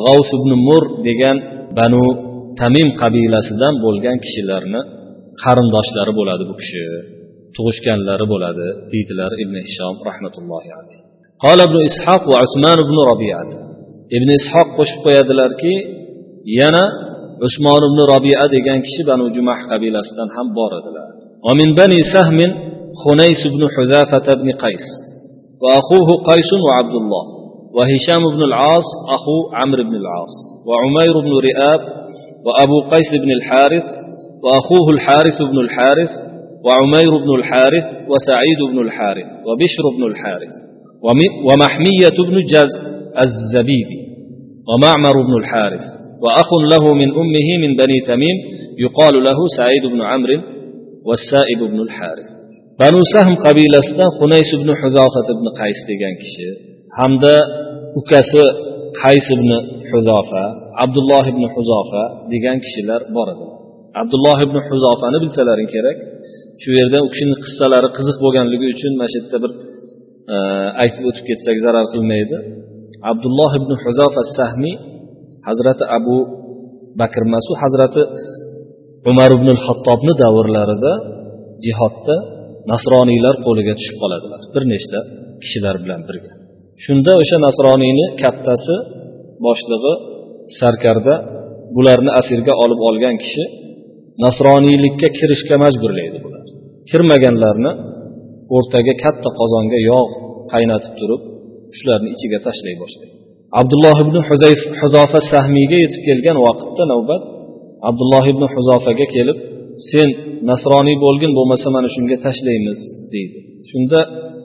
g'avs 0.05 0.31
ibn 0.38 0.51
mur 0.67 0.83
degan 1.09 1.37
banu 1.79 2.05
tamim 2.61 2.88
qabilasidan 3.03 3.75
bo'lgan 3.85 4.17
kishilarni 4.25 4.81
qarindoshlari 5.43 6.12
bo'ladi 6.21 6.45
bu 6.51 6.55
kishi 6.61 6.85
tug'ishganlari 7.57 8.27
bo'ladi 8.33 8.67
deydilar 8.93 9.33
ibn 9.45 9.55
hishom 9.67 9.95
rahmatullohi 10.09 10.71
alayhi 10.81 11.03
قال 11.45 11.59
ابن 11.69 11.77
إسحاق 11.91 12.23
وعثمان 12.33 12.79
بن 12.91 12.99
ربيعة 13.11 13.51
ابن 14.17 14.29
إسحاق 14.41 14.69
qo'shib 14.79 14.99
qo'yadilarki 15.07 15.75
yana 16.61 16.85
usmon 17.47 17.83
ibn 17.88 17.99
robia 18.12 18.45
degan 18.55 18.79
kishi 18.87 19.03
banu 19.11 19.25
jumah 19.37 19.59
qabilasidan 19.71 20.29
ham 20.37 20.47
bor 20.59 20.73
edilar 20.81 21.09
ومن 21.47 21.69
بني 21.81 22.01
سهم 22.14 22.38
خنيس 23.03 23.43
بن 23.55 23.62
حذافة 23.75 24.27
بن 24.41 24.49
قيس 24.64 24.87
وأخوه 25.63 26.08
قيس 26.30 26.49
وعبد 26.67 26.95
الله 27.02 27.23
وهشام 27.76 28.23
بن 28.36 28.41
العاص 28.49 28.88
أخو 29.10 29.38
عمرو 29.54 29.84
بن 29.84 29.95
العاص 29.95 30.34
وعمير 30.67 31.19
بن 31.19 31.34
رئاب 31.47 31.82
وأبو 32.45 32.78
قيس 32.93 33.12
بن 33.23 33.32
الحارث 33.32 33.84
وأخوه 34.43 34.89
الحارث 34.95 35.38
بن 35.52 35.58
الحارث 35.65 36.12
وعمير 36.65 37.12
بن 37.23 37.36
الحارث 37.39 37.86
وسعيد 38.12 38.60
بن 38.71 38.80
الحارث 38.86 39.26
وبشر 39.47 39.84
بن 39.97 40.04
الحارث 40.04 40.54
ومحمية 41.47 42.17
بن 42.30 42.38
جز 42.54 42.73
الزبيدي 43.26 44.02
ومعمر 44.69 45.15
بن 45.28 45.34
الحارث 45.41 45.82
وأخ 46.23 46.49
له 46.73 46.93
من 46.93 47.10
أمه 47.21 47.47
من 47.63 47.76
بني 47.76 47.99
تميم 48.08 48.38
يقال 48.80 49.23
له 49.23 49.38
سعيد 49.58 49.86
بن 49.93 50.02
عمرو 50.02 50.39
والسائب 51.06 51.60
بن 51.71 51.80
الحارث. 51.80 52.30
Banu 52.84 53.02
sahm 53.13 53.34
qabilasidan 53.46 54.10
hunays 54.19 54.50
ibn 54.58 54.69
huzofat 54.82 55.28
ibn 55.36 55.46
qays 55.60 55.80
degan 55.89 56.13
kishi 56.22 56.48
hamda 57.00 57.36
ukasi 58.00 58.43
qays 59.02 59.26
ibn 59.36 59.50
huzofa 59.91 60.43
abdulloh 60.84 61.24
ibn 61.34 61.43
huzofa 61.56 62.04
degan 62.34 62.58
kishilar 62.65 63.02
bor 63.15 63.28
edi. 63.34 63.48
Abdulloh 64.02 64.38
ibn 64.46 64.58
huzofani 64.67 65.17
bilsalaring 65.24 65.69
kerak 65.76 65.98
shu 66.62 66.69
yerda 66.80 66.98
u 67.06 67.08
kishini 67.13 67.36
qissalari 67.43 67.89
qiziq 67.98 68.17
bo'lganligi 68.24 68.65
uchun 68.74 68.93
mana 69.00 69.10
shu 69.12 69.17
yerda 69.19 69.38
bir 69.43 69.52
e, 70.34 70.36
aytib 70.84 71.04
o'tib 71.10 71.26
ketsak 71.30 71.58
zarar 71.65 71.86
qilmaydi. 71.93 72.38
Abdulloh 73.12 73.52
ibn 73.60 73.72
huzofa 73.84 74.22
sahmiy 74.38 74.76
hazrati 75.48 75.84
abu 75.98 76.17
bakr 77.02 77.24
masu 77.34 77.52
hazrati 77.62 78.02
umar 79.12 79.30
ibn 79.38 79.50
hattobni 79.65 80.13
davrlarida 80.24 80.93
jihodda 81.65 82.15
nasroniylar 82.71 83.36
qo'liga 83.45 83.73
tushib 83.80 83.97
qoladilar 84.04 84.41
bir 84.54 84.63
nechta 84.73 84.99
kishilar 85.43 85.76
bilan 85.84 86.02
birga. 86.08 86.32
Shunda 86.86 87.12
o'sha 87.21 87.38
nasroniyni 87.47 88.06
kattasi 88.21 88.76
boshlig'i 89.45 89.93
sarkarda 90.60 91.15
bularni 91.76 92.12
asirga 92.19 92.54
olib 92.63 92.80
olgan 92.89 93.15
kishi 93.23 93.43
nasroniylikka 94.26 95.08
kirishga 95.17 95.56
majburlaydi 95.63 96.17
bular. 96.26 96.45
Kirmaganlarni 96.89 97.71
o'rtaga 98.58 98.93
katta 99.04 99.30
qozonga 99.39 99.80
yog' 99.91 100.12
qaynatib 100.54 100.93
turib 100.99 101.21
shularni 101.78 102.10
ichiga 102.15 102.39
tashlay 102.47 102.76
boshlaydi 102.84 103.13
abdulloh 103.62 103.97
ibn 104.06 104.17
huzayf 104.30 104.62
huzofa 104.82 105.19
sahmiyga 105.32 105.78
yetib 105.84 106.02
kelgan 106.08 106.38
vaqtda 106.45 106.84
navbat 106.93 107.21
abdulloh 107.89 108.23
ibn 108.34 108.43
huzofaga 108.56 109.06
kelib 109.15 109.38
sen 109.92 110.10
nasroniy 110.50 110.98
bo'lgin 111.06 111.32
bo'lmasa 111.38 111.68
mana 111.76 111.90
shunga 111.96 112.18
tashlaymiz 112.26 112.80
deydi. 113.14 113.40
Shunda 113.70 114.00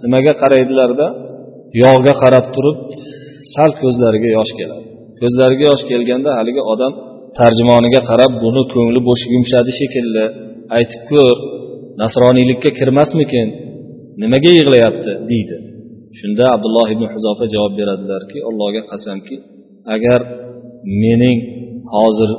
nimaga 0.05 0.33
qaraydilarda 0.43 1.07
yog'ga 1.83 2.14
qarab 2.23 2.47
turib 2.55 2.79
sal 3.55 3.71
ko'zlariga 3.83 4.29
yosh 4.38 4.53
keladi. 4.59 4.85
Ko'zlariga 5.21 5.64
yosh 5.71 5.85
kelganda 5.91 6.31
haligi 6.38 6.62
odam 6.73 6.93
tarjimoniga 7.38 8.01
qarab 8.11 8.33
buni 8.45 8.62
ko'ngli 8.75 9.01
bo'sh 9.09 9.25
yumshadi 9.35 9.73
shekilli. 9.81 10.25
Aytib 10.77 11.03
ko'r 11.11 11.37
nasroniylikka 12.03 12.71
kirmasmikin? 12.79 13.49
Nimaga 14.23 14.51
yig'layapti? 14.59 15.12
deydi. 15.31 15.57
Shunda 16.19 16.45
abdulloh 16.55 16.87
ibn 16.95 17.05
huzofa 17.14 17.45
javob 17.55 17.73
beradilarki 17.81 18.38
allohga 18.49 18.83
qasamki 18.91 19.37
agar 19.95 20.21
mening 21.03 21.38
hozir 21.97 22.31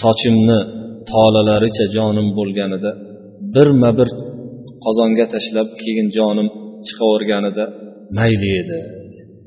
sochimni 0.00 0.60
tolalaricha 1.10 1.86
jonim 1.96 2.28
bo'lganida 2.38 2.90
birma 3.54 3.90
bir 3.98 4.08
qozonga 4.84 5.26
tashlab 5.34 5.68
keyin 5.82 6.08
jonim 6.18 6.48
chiqaverganida 6.86 7.64
mayli 8.18 8.50
edi 8.62 8.78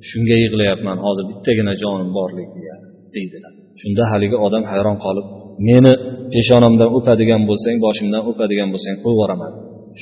shunga 0.10 0.36
yig'layapman 0.44 0.98
hozir 1.06 1.26
bittagina 1.32 1.74
jonim 1.84 2.10
borligiga 2.18 2.76
deydilar. 3.16 3.54
Shunda 3.82 4.04
haligi 4.12 4.38
odam 4.46 4.64
hayron 4.72 4.98
qolib 5.06 5.26
meni 5.70 5.94
peshonamdan 6.34 6.90
o'padigan 6.98 7.42
bo'lsang 7.50 7.78
boshimdan 7.86 8.22
o'padigan 8.30 8.70
bo'lsang 8.74 8.96
qo'yib 9.04 9.16
yuboraman 9.18 9.52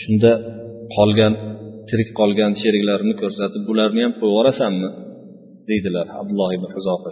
shunda 0.01 0.31
qolgan 0.95 1.33
tirik 1.89 2.09
qolgan 2.19 2.51
sheriklarini 2.61 3.15
ko'rsatib 3.21 3.61
bularni 3.69 4.01
ham 4.05 4.13
qo'yib 4.19 4.31
yuborasanmi 4.33 4.89
deydilar 5.69 6.05
abdulloh 6.19 6.49
ibn 6.57 6.69
huzofa 6.75 7.09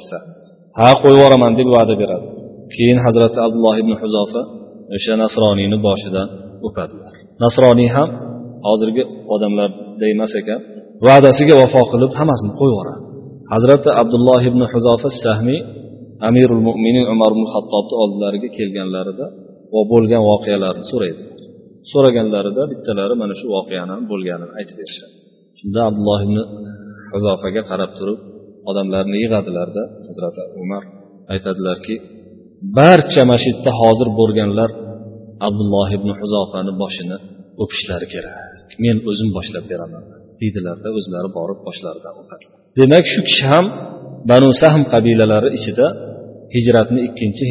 ha 0.79 0.89
qo'yib 1.01 1.17
yuboraman 1.17 1.51
deb 1.59 1.67
va'da 1.75 1.95
beradi. 2.01 2.27
Keyin 2.75 2.99
hazrati 3.05 3.37
abdulloh 3.45 3.75
ibn 3.83 3.93
huzofa 4.01 4.41
o'sha 4.95 5.13
nasroniyni 5.23 5.77
boshidan 5.87 6.27
o'padilar. 6.67 7.13
Nasroniy 7.43 7.89
ham 7.95 8.09
hozirgi 8.67 9.03
odamlarday 9.33 10.09
emas 10.15 10.33
ekan 10.41 10.59
va'dasiga 11.07 11.53
vafo 11.61 11.81
qilib 11.91 12.11
hammasini 12.19 12.51
qo'yib 12.59 12.73
yuboradi. 12.73 13.03
Hazrati 13.53 13.89
abdulloh 14.01 14.41
ibn 14.49 14.61
huzofa 14.71 15.09
sahmiy 15.25 15.59
amirul 16.27 16.63
mo'minin 16.67 17.05
umar 17.13 17.31
ibn 17.35 17.45
hattobni 17.53 17.95
oldilariga 18.03 18.49
kelganlarida 18.57 19.25
va 19.73 19.81
bo'lgan 19.91 20.21
voqealarni 20.29 20.85
so'raydi. 20.91 21.23
So'raganlarida 21.91 22.61
bittalari 22.71 23.15
mana 23.21 23.33
shu 23.39 23.47
voqeani 23.55 23.95
bo'lganini 24.11 24.53
aytib 24.59 24.75
berishadi. 24.81 25.13
Shunda 25.59 25.79
abdulloh 25.89 26.19
ibn 26.27 26.37
huzofaga 27.13 27.61
qarab 27.71 27.91
turib 27.99 28.19
odamlarni 28.69 29.17
yig'adilarda 29.23 29.83
hazrati 30.07 30.41
umar 30.63 30.83
aytadilarki 31.33 31.95
barcha 32.77 33.21
mana 33.29 33.39
shu 33.41 33.47
yerda 33.51 33.71
hozir 33.81 34.07
bo'lganlar 34.19 34.69
abdulloh 35.47 35.89
ibn 35.97 36.09
huzofani 36.19 36.71
boshini 36.81 37.17
o'pishlari 37.63 38.07
kerak. 38.13 38.67
Men 38.83 38.97
o'zim 39.09 39.29
boshlab 39.37 39.65
beraman 39.71 40.03
deydilarda 40.39 40.89
o'zlari 40.97 41.29
borib 41.37 41.59
boshlaridan 41.67 42.13
o'padilar 42.21 42.57
demak 42.79 43.05
shu 43.13 43.21
kishi 43.27 43.45
ham 43.53 43.65
banu 44.31 44.49
sahm 44.61 44.81
qabilalari 44.93 45.49
ichida 45.57 45.87
hijratni 46.55 46.99
ikkinchi 47.09 47.43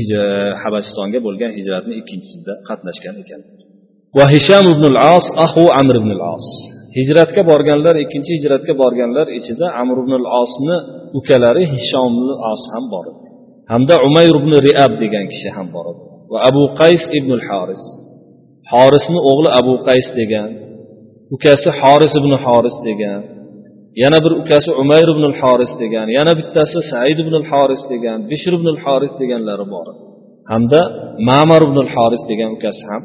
habasistonga 0.63 1.19
bo'lgan 1.27 1.51
hijratni 1.59 1.95
ikkinchisida 2.01 2.53
qatnashgan 2.69 3.15
ekan. 3.23 3.41
Va 4.19 4.25
hisham 4.35 4.65
ibn 4.75 4.85
al 4.93 4.99
as 5.17 5.27
ahu 5.47 5.65
amr 5.81 5.95
ibn 6.01 6.11
al 6.17 6.23
as 6.35 6.47
hijratga 6.99 7.43
borganlar 7.51 7.95
ikkinchi 8.05 8.31
hijratga 8.39 8.73
borganlar 8.83 9.27
ichida 9.39 9.67
amr 9.83 9.97
ibn 10.03 10.13
al 10.21 10.27
osni 10.43 10.77
ukalari 11.19 11.63
hishom 11.75 12.13
ibn 12.19 12.31
as 12.53 12.63
ham 12.73 12.85
bor. 12.95 13.07
edi 13.13 13.28
hamda 13.73 13.95
umayr 14.09 14.35
ibn 14.41 14.53
riab 14.67 14.93
degan 15.03 15.25
kishi 15.33 15.49
ham 15.57 15.67
bor 15.75 15.87
edi. 15.93 16.05
Va 16.33 16.39
abu 16.49 16.63
qays 16.81 17.03
ibn 17.19 17.31
horis 17.49 17.83
horisni 18.73 19.19
o'g'li 19.31 19.51
abu 19.61 19.75
qays 19.89 20.07
degan 20.21 20.51
ukasi 21.35 21.69
horis 21.81 22.13
ibn 22.21 22.33
horis 22.45 22.77
degan 22.89 23.21
yana 24.03 24.19
bir 24.25 24.33
ukasi 24.43 24.71
umayr 24.83 25.09
ibn 25.15 25.25
horis 25.41 25.73
degan 25.83 26.07
yana 26.17 26.33
bittasi 26.39 26.79
said 26.91 27.19
ibn 27.25 27.35
horis 27.51 27.83
degan 27.93 28.19
bishr 28.31 28.53
ibn 28.59 28.69
horis 28.85 29.13
deganlari 29.21 29.67
bor 29.75 29.87
hamda 30.53 30.81
mamar 31.29 31.61
ibn 31.69 31.79
horis 31.95 32.23
degan 32.31 32.51
ukasi 32.57 32.85
ham 32.91 33.03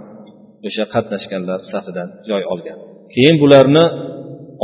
o'sha 0.67 0.83
qatnashganlar 0.93 1.59
safidan 1.71 2.07
joy 2.29 2.43
olgan. 2.53 2.77
Keyin 3.13 3.35
bularni 3.41 3.85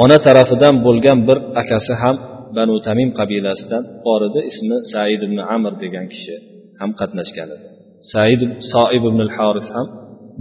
ona 0.03 0.17
tarafidan 0.25 0.75
bo'lgan 0.85 1.17
bir 1.27 1.37
akasi 1.61 1.93
ham 2.01 2.15
banu 2.57 2.75
tamim 2.87 3.09
qabilasidan 3.19 3.83
bor 4.05 4.21
edi 4.29 4.41
ismi 4.51 4.77
said 4.91 5.21
ibn 5.27 5.39
amr 5.55 5.73
degan 5.83 6.05
kishi 6.13 6.35
ham 6.79 6.89
qatnashgan 6.99 7.49
edi. 7.55 7.65
Said 8.11 8.41
soib 8.71 9.03
ibn 9.11 9.21
haris 9.35 9.67
ham 9.75 9.87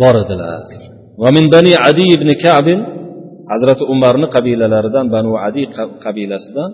bor 0.01 0.15
edilar. 0.23 0.63
Va 1.23 1.29
min 1.37 1.45
bani 1.55 1.73
adi 1.89 2.05
ibn 2.17 2.29
kabin 2.45 2.81
hazrati 3.53 3.85
umarni 3.95 4.27
qabilalaridan 4.35 5.07
banu 5.15 5.31
adi 5.47 5.63
qabilasidan 6.05 6.71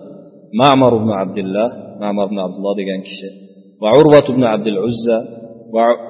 ma'mar 0.61 0.91
ibn 0.99 1.09
abdulloh 1.23 1.69
ma'mar 2.01 2.25
ibn 2.29 2.39
abdulloh 2.45 2.73
degan 2.81 2.99
kishi 3.07 3.29
va 3.81 3.89
urvat 3.99 4.25
ibn 4.33 4.43
abdul 4.55 4.79
uzza 4.89 5.17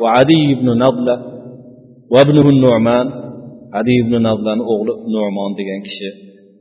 va 0.04 0.10
adi 0.22 0.40
ibn 0.56 0.68
nadla 0.84 1.16
va 2.14 2.20
ibn 2.26 2.38
nu'man 2.64 3.08
adi 3.80 3.94
ibn 4.04 4.14
nadlani 4.28 4.64
o'g'li 4.74 4.94
nu'mon 5.14 5.52
degan 5.60 5.80
kishi 5.88 6.10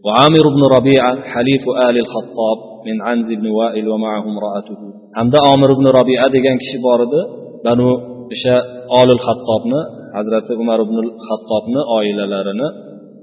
وعامر 0.05 0.45
بن 0.55 0.61
ربيعة 0.75 1.13
حليف 1.33 1.63
آل 1.87 1.95
الخطاب 2.03 2.57
من 2.87 2.97
عنز 3.07 3.27
بن 3.39 3.47
وائل 3.57 3.85
ومعه 3.93 4.23
امرأته 4.33 4.79
hamda 5.17 5.39
omir 5.53 5.69
ibn 5.75 5.85
robia 5.97 6.25
degan 6.35 6.55
kishi 6.61 6.77
bor 6.85 6.99
edi 7.07 7.21
banu 7.65 7.87
o'sha 8.33 8.55
olil 8.99 9.21
hattobni 9.27 9.81
hazrati 10.17 10.51
umar 10.63 10.79
ibn 10.85 10.97
hattobni 11.27 11.81
oilalarini 11.97 12.67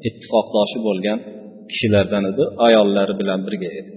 ittifoqdoshi 0.09 0.79
bo'lgan 0.87 1.19
kishilardan 1.71 2.25
edi 2.31 2.45
ayollari 2.67 3.15
bilan 3.21 3.41
birga 3.47 3.71
edi 3.81 3.93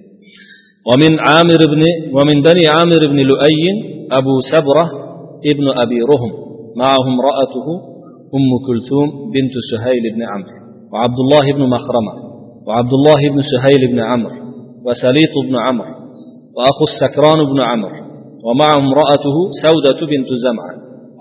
ومن 0.89 1.13
عامر 1.28 1.62
بن 1.73 1.84
ومن 2.17 2.38
بني 2.47 2.65
عامر 2.75 3.02
بن 3.12 3.19
لؤي 3.32 3.63
أبو 4.19 4.36
سبرة 4.52 4.86
ابن 5.52 5.65
أبي 5.84 5.99
رهم 6.12 6.32
معه 6.82 7.06
امرأته 7.13 7.67
أم 8.38 8.49
كلثوم 8.67 9.08
بنت 9.36 9.56
سهيل 9.71 10.06
بن 10.15 10.21
عمرو 10.32 10.58
وعبد 10.91 11.19
الله 11.23 11.45
بن 11.58 11.63
مخرمة 11.75 12.13
وعبد 12.67 12.93
الله 12.99 13.21
بن 13.34 13.39
سهيل 13.52 13.82
بن 13.91 13.99
عمرو 14.10 14.39
وسليط 14.86 15.34
بن 15.47 15.56
عمرو 15.65 15.93
وأخو 16.56 16.84
السكران 16.91 17.39
بن 17.52 17.60
عمرو 17.69 17.99
ومعه 18.45 18.78
امرأته 18.86 19.36
سودة 19.63 19.99
بنت 20.12 20.30
زمعة 20.45 20.73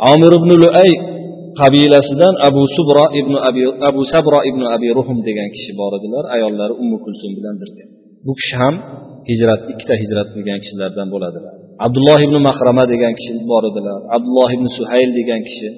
عامر 0.04 0.32
بن 0.44 0.50
لؤي 0.62 1.18
qabilasidan 1.60 2.34
abu 2.48 2.62
subro 2.76 3.04
ibn 3.20 3.34
abi 3.48 3.62
abu 3.90 4.00
sabro 4.12 4.38
ibn 4.50 4.62
abi 4.74 4.88
ruhum 4.98 5.18
degan 5.28 5.48
kishi 5.54 5.72
bor 5.80 5.92
edilar 5.98 6.24
ayollari 6.36 6.74
ummu 6.82 6.96
kulsum 7.04 7.30
bilan 7.38 7.54
birga 7.60 7.84
bu 8.26 8.32
kishi 8.38 8.54
ham 8.62 8.74
hijrat 9.30 9.60
ikkita 9.72 9.94
hijrat 10.02 10.28
qilgan 10.34 10.58
kishilardan 10.62 11.08
bo'ladilar 11.14 11.54
abdulloh 11.86 12.18
ibn 12.26 12.36
mahrama 12.48 12.84
degan 12.92 13.12
kishi 13.18 13.32
bor 13.50 13.62
edilar 13.70 14.00
abdulloh 14.16 14.48
ibn 14.56 14.66
suhayl 14.78 15.10
degan 15.18 15.40
kishi 15.48 15.68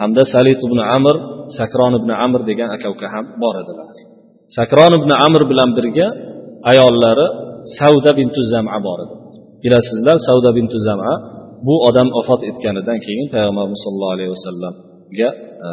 hamda 0.00 0.22
salit 0.34 0.60
ibn 0.68 0.78
amr 0.96 1.14
sakron 1.58 1.92
ibn 2.00 2.10
amr 2.24 2.40
degan 2.50 2.68
aka 2.76 2.86
uka 2.94 3.06
ham 3.14 3.24
bor 3.42 3.54
edilar 3.62 3.88
sakron 4.56 4.92
ibn 5.00 5.10
amr 5.26 5.42
bilan 5.50 5.70
birga 5.76 6.06
ayollari 6.70 7.26
savda 7.78 8.10
bintu 8.18 8.40
zama 8.52 8.76
bor 8.86 8.98
edi 9.04 9.14
bilasizlar 9.62 10.16
savda 10.28 10.50
bintu 10.58 10.78
zama 10.88 11.10
bu 11.66 11.74
odam 11.88 12.08
vafot 12.16 12.40
etganidan 12.50 12.98
keyin 13.06 13.26
payg'ambarimiz 13.34 13.80
sollallohu 13.84 14.14
alayhi 14.16 14.30
vasallamga 14.36 15.28
e, 15.66 15.68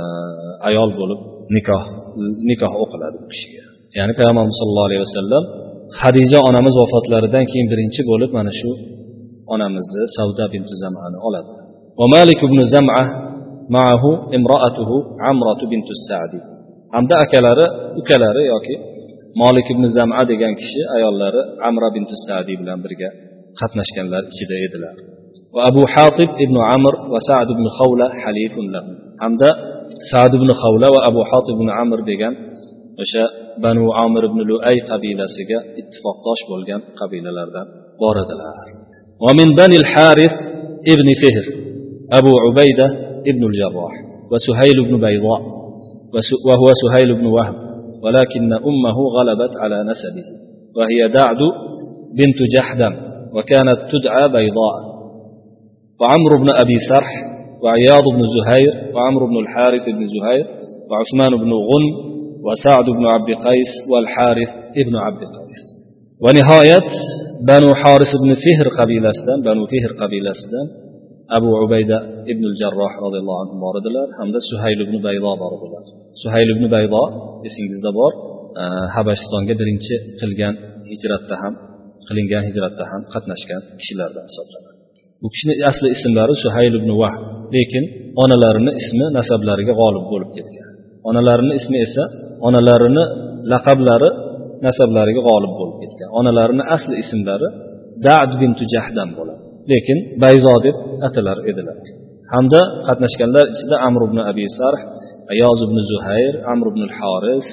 ayol 0.70 0.90
bo'lib 1.00 1.20
nikoh 1.56 1.84
nikoh 2.50 2.72
o'qiladi 2.84 3.16
bu 3.24 3.28
kishiga 3.34 3.64
ya'ni 3.98 4.14
payg'ambarimiz 4.20 4.58
sallallohu 4.62 4.88
alayhi 4.90 5.04
vasallam 5.08 5.44
hadija 6.02 6.38
onamiz 6.50 6.74
vafotlaridan 6.82 7.46
keyin 7.52 7.68
birinchi 7.72 8.02
bo'lib 8.12 8.32
mana 8.38 8.52
shu 8.60 8.70
onamizni 9.54 10.04
savda 10.18 10.46
bintu 10.54 10.74
zamani 10.84 11.20
oladi 11.30 11.52
ومالك 12.02 12.42
بن 12.52 12.60
زمعة 12.76 13.06
معه 13.78 14.04
امرأته 14.38 14.90
عمرة 15.26 15.62
بنت 15.72 15.90
السعدي 15.98 16.42
hamda 16.96 17.16
akalari 17.24 17.66
ukalari 18.00 18.44
yoki 18.54 18.76
molik 19.42 19.68
ibn 19.74 19.84
zama 19.98 20.22
degan 20.32 20.54
kishi 20.62 20.82
ayollari 20.96 21.42
amra 21.70 21.88
bintu 21.96 22.16
sadiy 22.28 22.56
bilan 22.62 22.80
birga 22.86 23.10
qatnashganlar 23.60 24.24
ichida 24.34 24.56
edilar 24.66 24.96
va 25.56 25.62
abu 25.70 25.82
hatib 25.94 26.30
ibn 26.46 26.58
amr 26.76 26.94
va 27.14 27.20
sad 27.30 27.48
ibn 27.56 27.66
xavla 27.78 28.08
halifun 28.24 28.66
lahu 28.76 28.92
hamda 29.24 29.50
sad 30.12 30.32
ibn 30.40 30.50
xavla 30.62 30.88
va 30.96 31.00
abu 31.10 31.22
hatib 31.30 31.56
ibn 31.60 31.70
amr 31.84 32.00
degan 32.12 32.34
o'sha 33.04 33.24
banu 33.64 33.84
amir 34.04 34.24
ibn 34.30 34.40
luay 34.50 34.78
qabilasiga 34.90 35.60
ittifoqdosh 35.80 36.42
bo'lgan 36.52 36.82
qabilalardan 37.00 37.68
bor 38.02 38.16
edilar 38.26 38.68
ومن 39.26 39.48
بني 39.62 39.76
الحارث 39.84 40.34
ابن 40.94 41.08
فهر 41.22 41.46
أبو 42.20 42.32
عبيدة 42.44 42.88
ابن 43.32 43.44
الجراح 43.50 43.94
وسهيل 44.32 44.78
بن 44.88 44.96
بيضاء 45.06 45.42
وهو 46.47 46.67
سهيل 46.83 47.15
بن 47.15 47.27
وهب 47.27 47.55
ولكن 48.05 48.53
أمه 48.53 48.99
غلبت 49.17 49.57
على 49.57 49.83
نسبه 49.83 50.27
وهي 50.77 51.09
دعد 51.09 51.41
بنت 52.19 52.39
جحدم 52.57 52.95
وكانت 53.35 53.79
تدعى 53.93 54.29
بيضاء. 54.29 54.95
وعمرو 56.01 56.37
بن 56.39 56.49
أبي 56.63 56.79
سرح 56.89 57.11
وعياض 57.63 58.05
بن 58.17 58.23
زهير 58.37 58.95
وعمرو 58.95 59.27
بن 59.27 59.39
الحارث 59.39 59.85
بن 59.87 60.05
زهير 60.05 60.47
وعثمان 60.91 61.31
بن 61.43 61.53
غن 61.53 61.87
وسعد 62.47 62.85
بن 62.85 63.07
عبد 63.07 63.31
قيس 63.31 63.73
والحارث 63.91 64.49
ابن 64.77 64.97
عبد 64.97 65.19
قيس. 65.19 65.63
ونهاية 66.25 66.89
بنو 67.49 67.75
حارس 67.75 68.13
بن 68.25 68.35
فهر 68.35 68.69
قبيلة 68.81 69.13
بنو 69.45 69.67
فهر 69.67 70.07
قبيلة 70.07 70.33
abu 71.37 71.49
ubayda 71.65 71.99
ibn 72.33 72.45
jarroh 72.61 72.93
roziyallohu 73.05 73.41
anhu 73.45 73.57
bor 73.65 73.75
edilar 73.81 74.09
hamda 74.19 74.39
suhayl 74.51 74.79
ibn 74.87 74.97
baydo 75.07 75.31
bor 75.43 75.53
edilar. 75.59 75.85
Suhayl 76.23 76.49
ibn 76.55 76.65
baydo 76.75 77.03
esingizda 77.49 77.91
bor 78.01 78.13
e, 78.63 78.65
habashistonga 78.97 79.55
birinchi 79.61 79.95
qilgan 80.21 80.55
hijratda 80.91 81.35
ham 81.43 81.55
qilingan 82.09 82.43
hijratda 82.49 82.85
ham 82.91 83.01
qatnashgan 83.13 83.61
kishilardan 83.79 84.25
hisoblanadi. 84.31 84.79
Bu 85.23 85.27
kishini 85.35 85.55
asli 85.71 85.89
ismlari 85.97 86.35
suhayl 86.45 86.75
ibn 86.81 86.91
vah 87.01 87.15
lekin 87.57 87.85
onalarini 88.23 88.73
ismi 88.83 89.07
nasablariga 89.19 89.75
g'olib 89.81 90.05
bo'lib 90.13 90.31
ketgan. 90.37 90.69
Onalarini 91.09 91.55
ismi 91.61 91.79
esa 91.87 92.05
onalarini 92.47 93.05
laqablari 93.53 94.11
nasablariga 94.67 95.21
g'olib 95.29 95.53
bo'lib 95.61 95.77
ketgan. 95.83 96.09
Onalarini 96.19 96.65
asli 96.77 96.95
ismlari 97.05 97.49
dad 98.07 98.31
bintu 98.41 98.63
jahdan 98.75 99.11
bo'ladi. 99.19 99.34
lekin 99.72 99.98
bayzo 100.24 100.54
deb 100.66 100.76
atalar 101.08 101.38
edilar 101.52 101.78
hamda 102.34 102.62
qatnashganlar 102.88 103.46
ichida 103.56 103.76
amr 103.88 104.02
ibn 104.10 104.18
abi 104.32 104.46
sarh 104.58 104.82
ayoz 105.34 105.60
ibn 105.68 105.78
zuhayr 105.92 106.34
amr 106.54 106.66
ibn 106.72 106.82
haris 106.98 107.48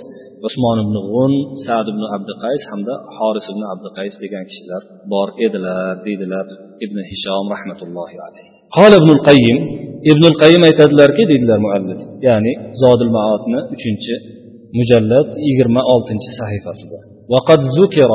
usmon 0.48 0.78
ibn 0.84 0.96
g'un 1.08 1.32
sad 1.64 1.86
ibn 1.92 2.02
abduqays 2.16 2.62
hamda 2.70 2.94
horis 3.16 3.46
ibn 3.52 3.62
abduqays 3.72 4.14
degan 4.22 4.44
kishilar 4.50 4.82
bor 5.12 5.28
edilar 5.46 5.92
deydilar 6.06 6.46
ibn 6.84 6.96
hishom 7.10 7.46
rahmatullohi 7.54 8.16
alayhi 8.28 8.50
قال 8.78 8.92
ابن 9.00 9.10
القيم 9.16 9.58
ابن 10.12 10.24
القيم 10.32 10.60
aytadilarki 10.68 11.22
deydilar 11.30 11.58
muallif 11.66 12.00
ya'ni 12.28 12.52
zodil 12.82 13.10
maotni 13.18 13.60
uchinchi 13.74 14.14
mujallad 14.78 15.28
yigirma 15.46 15.82
oltinchi 15.94 16.30
sahifasida 16.40 16.98
وقد 17.32 17.60
ذكر 17.80 18.10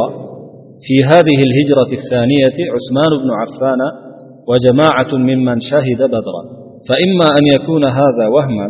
في 0.84 0.96
هذه 1.10 1.38
الهجرة 1.48 1.90
الثانية 2.00 2.56
عثمان 2.74 3.12
بن 3.22 3.30
عفان 3.40 3.80
وجماعة 4.50 5.12
ممن 5.28 5.60
شهد 5.70 6.00
بدرا. 6.14 6.42
فإما 6.88 7.28
أن 7.38 7.44
يكون 7.54 7.84
هذا 7.84 8.26
وهما 8.34 8.68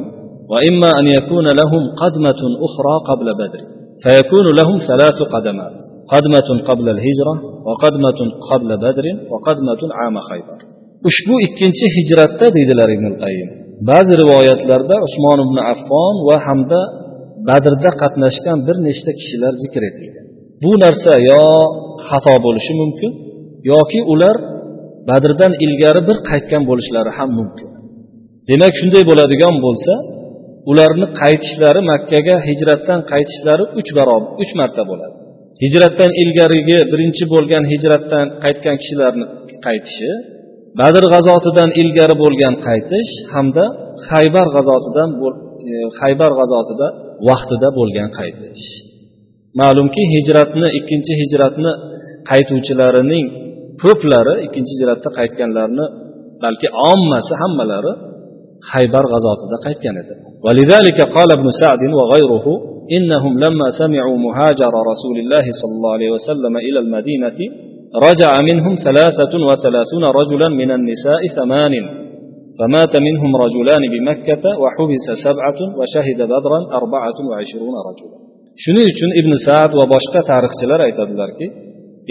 وإما 0.53 0.91
أن 1.01 1.07
يكون 1.19 1.47
لهم 1.61 1.83
قدمة 2.03 2.41
أخرى 2.67 2.95
قبل 3.11 3.27
بدر. 3.41 3.61
فيكون 4.03 4.47
لهم 4.61 4.79
ثلاث 4.79 5.19
قدمات 5.35 5.77
قدمة 6.15 6.49
قبل 6.69 6.89
الهجرة 6.89 7.35
وقدمة 7.67 8.21
قبل 8.51 8.77
بدر 8.77 9.05
وقدمة 9.31 9.81
عام 9.99 10.21
خيبر. 10.21 10.67
ushbu 11.09 11.35
ikkinchi 11.47 11.87
hijratda 11.97 12.47
deydilar 12.57 12.89
ibn 12.97 13.07
qayim 13.23 13.49
ba'zi 13.89 14.13
rivoyatlarda 14.23 14.97
usmon 15.07 15.39
ibn 15.47 15.57
affon 15.73 16.15
va 16.29 16.37
hamda 16.47 16.81
badrda 17.49 17.91
qatnashgan 18.03 18.59
bir 18.67 18.77
nechta 18.87 19.11
kishilar 19.19 19.53
zikr 19.63 19.83
etilgan 19.91 20.26
bu 20.63 20.73
narsa 20.85 21.13
yo 21.31 21.45
xato 22.09 22.35
bo'lishi 22.47 22.73
mumkin 22.83 23.13
yoki 23.73 24.01
ular 24.13 24.37
badrdan 25.09 25.53
ilgari 25.65 26.01
bir 26.09 26.19
qaytgan 26.31 26.63
bo'lishlari 26.71 27.11
ham 27.19 27.31
mumkin. 27.39 27.69
Demak 28.51 28.73
shunday 28.81 29.03
bo'ladigan 29.11 29.55
bo'lsa 29.67 29.93
ularni 30.71 31.07
qaytishlari 31.21 31.81
makkaga 31.93 32.37
hijratdan 32.49 33.01
qaytishlari 33.13 33.65
uch 33.81 33.91
barobar 33.99 34.31
uch 34.43 34.53
marta 34.61 34.83
bo'ladi. 34.91 35.15
Hijratdan 35.65 36.11
ilgarigi 36.23 36.79
birinchi 36.93 37.25
bo'lgan 37.35 37.65
hijratdan 37.73 38.27
qaytgan 38.45 38.77
kishilarni 38.83 39.27
qaytishi 39.67 40.11
badr 40.81 41.05
g'azotidan 41.15 41.71
ilgari 41.83 42.15
bo'lgan 42.23 42.55
qaytish 42.67 43.11
hamda 43.35 43.65
haybar 44.11 44.47
g'azotidan 44.57 45.11
e, 45.71 45.75
haybar 46.01 46.31
g'azotida 46.41 46.87
vaqtida 47.29 47.69
bo'lgan 47.79 48.09
qaytish. 48.19 48.67
ma'lumki 49.62 50.04
hijratni 50.14 50.68
ikkinchi 50.80 51.14
hijratni 51.22 51.72
qaytuvchilarining 52.30 53.26
ko'plari 53.84 54.34
ikkinchi 54.46 54.72
hijratda 54.76 55.10
qaytganlarni 55.20 55.86
balki 56.44 56.68
ommasi 56.92 57.34
hammalari 57.42 57.94
haybar 58.72 59.06
g'azotida 59.14 59.58
qaytgan 59.68 59.96
edi 60.04 60.14
ولذلك 60.46 61.00
قال 61.16 61.30
ابن 61.38 61.48
سعد 61.62 61.82
وغيره 62.00 62.46
إنهم 62.98 63.34
لما 63.46 63.68
سمعوا 63.82 64.18
مهاجر 64.28 64.74
رسول 64.92 65.16
الله 65.24 65.46
صلى 65.62 65.74
الله 65.78 65.92
عليه 65.98 66.12
وسلم 66.18 66.54
إلى 66.68 66.80
المدينة 66.86 67.40
رجع 68.08 68.32
منهم 68.50 68.74
ثلاثة 68.88 69.34
وثلاثون 69.50 70.04
رجلا 70.20 70.48
من 70.62 70.70
النساء 70.78 71.22
ثمان 71.38 71.74
فمات 72.60 72.94
منهم 73.08 73.32
رجلان 73.46 73.84
بمكة 73.94 74.44
وحبس 74.64 75.06
سبعة 75.26 75.60
وشهد 75.80 76.20
بدرا 76.34 76.60
أربعة 76.80 77.18
وعشرون 77.30 77.76
رجلا 77.90 78.18
shuning 78.63 78.87
uchun 78.93 79.11
ibn 79.21 79.33
saad 79.47 79.71
va 79.79 79.85
boshqa 79.95 80.21
tarixchilar 80.31 80.81
aytadilarki 80.89 81.47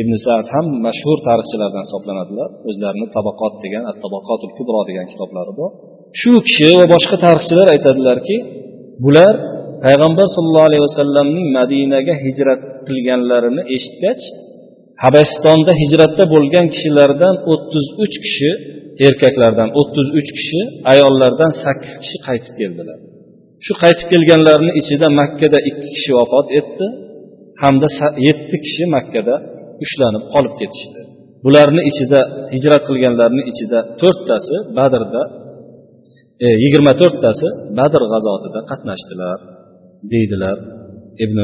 ibn 0.01 0.13
saad 0.25 0.45
ham 0.53 0.65
mashhur 0.87 1.17
tarixchilardan 1.27 1.83
hisoblanadilar. 1.87 2.49
O'zlarini 2.69 3.07
tabaqot 3.17 3.53
degan 3.63 3.83
at 3.91 3.97
tabaqotul 4.05 4.51
kubro 4.57 4.81
degan 4.89 5.05
kitoblari 5.11 5.53
bor. 5.59 5.71
Shu 6.21 6.33
kishi 6.47 6.69
va 6.79 6.85
boshqa 6.95 7.17
tarixchilar 7.25 7.67
aytadilarki 7.75 8.37
bular 9.05 9.33
payg'ambar 9.85 10.27
sollallohu 10.35 10.67
alayhi 10.69 10.83
vasallamning 10.87 11.47
madinaga 11.59 12.13
hijrat 12.25 12.61
qilganlarini 12.87 13.63
eshitgach 13.75 14.23
habasistonda 15.03 15.71
hijratda 15.81 16.23
bo'lgan 16.33 16.65
kishilardan 16.73 17.35
o'ttiz 17.51 17.85
uch 18.03 18.15
kishi 18.25 18.51
erkaklardan 19.07 19.69
o'ttiz 19.79 20.07
uch 20.19 20.29
kishi 20.37 20.61
ayollardan 20.91 21.51
sakkiz 21.63 21.93
kishi 22.03 22.17
qaytib 22.27 22.53
keldilar. 22.61 22.97
shu 23.66 23.72
qaytib 23.82 24.06
kelganlarni 24.12 24.72
ichida 24.80 25.06
makkada 25.20 25.58
ikki 25.70 25.86
kishi 25.94 26.12
vafot 26.18 26.46
etdi 26.60 26.86
hamda 27.62 27.88
yetti 28.26 28.56
kishi 28.64 28.84
makkada 28.96 29.34
ushlanib 29.84 30.24
qolib 30.34 30.54
ketishdi 30.60 31.00
bularni 31.44 31.82
ichida 31.90 32.20
hijrat 32.54 32.82
qilganlarni 32.88 33.42
ichida 33.50 33.78
to'rttasi 34.00 34.56
badrda 34.78 35.22
yigirma 36.64 36.92
to'rttasi 37.00 37.48
badr 37.78 38.02
g'azotida 38.12 38.60
qatnashdilar 38.70 39.38
deydilar 40.12 40.56
ibn 41.24 41.38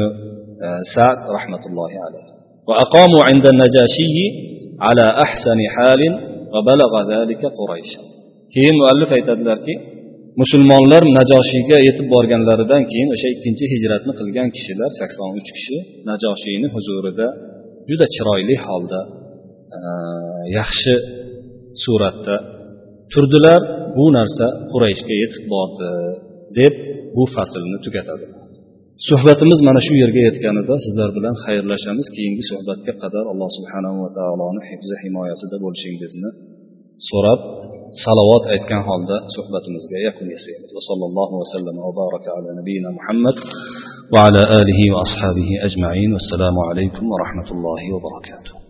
sad 0.93 1.19
rahmatullohi 1.35 1.97
alayhi 2.07 2.37
وأقاموا 2.69 3.21
عند 3.29 3.45
النجاشي 3.53 4.17
على 4.85 5.05
أحسن 5.25 5.59
حال 5.75 6.01
وبلغ 6.53 6.91
ذلك 7.13 7.41
قريش 7.59 7.91
keyin 8.53 8.75
muallif 8.81 9.09
aytadilarki 9.17 9.73
musulmonlar 10.40 11.02
najoshiyga 11.18 11.78
yetib 11.88 12.06
borganlaridan 12.14 12.82
keyin 12.90 13.08
o'sha 13.14 13.28
ikkinchi 13.34 13.64
hijratni 13.72 14.12
qilgan 14.20 14.48
kishilar 14.56 14.90
sakson 15.00 15.28
uch 15.38 15.50
kishi 15.56 15.76
najoshiyni 16.10 16.68
huzurida 16.74 17.26
juda 17.88 18.06
chiroyli 18.14 18.56
holda 18.66 19.00
e, 19.76 19.80
yaxshi 20.58 20.94
suratda 21.84 22.36
turdilar. 23.12 23.60
Bu 23.98 24.06
narsa 24.18 24.46
qurayshga 24.72 25.14
yetib 25.22 25.44
bordi 25.54 25.88
deb 26.58 26.74
bu 27.16 27.24
faslni 27.34 27.78
tugatadi. 27.86 28.26
Suhbatimiz 29.08 29.60
mana 29.68 29.80
shu 29.86 29.92
yerga 30.02 30.20
yetganida 30.28 30.74
sizlar 30.84 31.10
bilan 31.16 31.34
xayrlashamiz. 31.44 32.06
Keyingi 32.16 32.44
suhbatga 32.50 32.92
qadar 33.02 33.24
alloh 33.32 33.50
subhanahu 33.58 33.96
va 34.04 34.10
taoloni 34.18 34.60
hifzi 34.70 34.94
himoyasida 35.02 35.56
bo'lishingizni 35.64 36.30
so'rab 37.08 37.40
salovat 38.04 38.44
aytgan 38.54 38.82
holda 38.88 39.16
suhbatimizga 39.36 39.98
yakun 40.08 40.26
yasaymiz 40.34 40.70
va 40.76 40.82
sallallohu 40.90 41.34
vasallam 41.42 41.76
va 41.86 41.92
baraka 42.00 42.28
ala 42.38 42.48
nabiyina 42.58 42.88
muhammad 42.98 43.36
va 44.14 44.20
ala 44.28 44.42
alihi 44.60 44.84
va 44.94 44.98
ashabihi 45.06 45.54
ajmain 45.68 46.10
vassalomu 46.16 46.60
alaykum 46.70 47.04
va 47.12 47.16
rahmatullohi 47.24 47.86
va 47.94 48.00
barakatuh 48.08 48.61